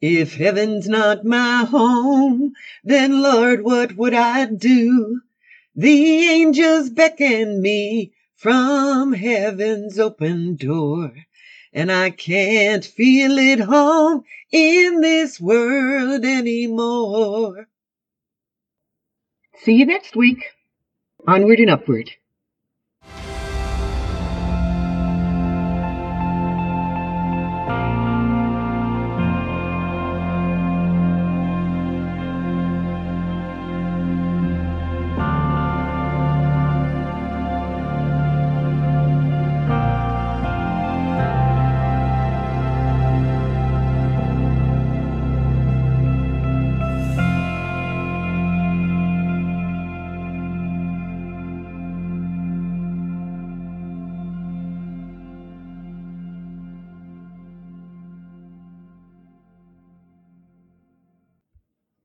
If 0.00 0.36
heaven's 0.36 0.88
not 0.88 1.26
my 1.26 1.66
home, 1.66 2.54
then 2.82 3.20
Lord, 3.20 3.64
what 3.64 3.96
would 3.98 4.14
I 4.14 4.46
do? 4.46 5.20
The 5.76 6.28
angels 6.30 6.88
beckon 6.88 7.60
me 7.60 8.14
from 8.34 9.12
heaven's 9.12 9.98
open 9.98 10.56
door, 10.56 11.12
and 11.70 11.92
I 11.92 12.08
can't 12.08 12.82
feel 12.86 13.38
at 13.38 13.60
home 13.60 14.24
in 14.50 15.02
this 15.02 15.38
world 15.38 16.24
anymore. 16.24 17.68
See 19.58 19.74
you 19.74 19.84
next 19.84 20.16
week. 20.16 20.46
Onward 21.28 21.60
and 21.60 21.68
upward. 21.68 22.10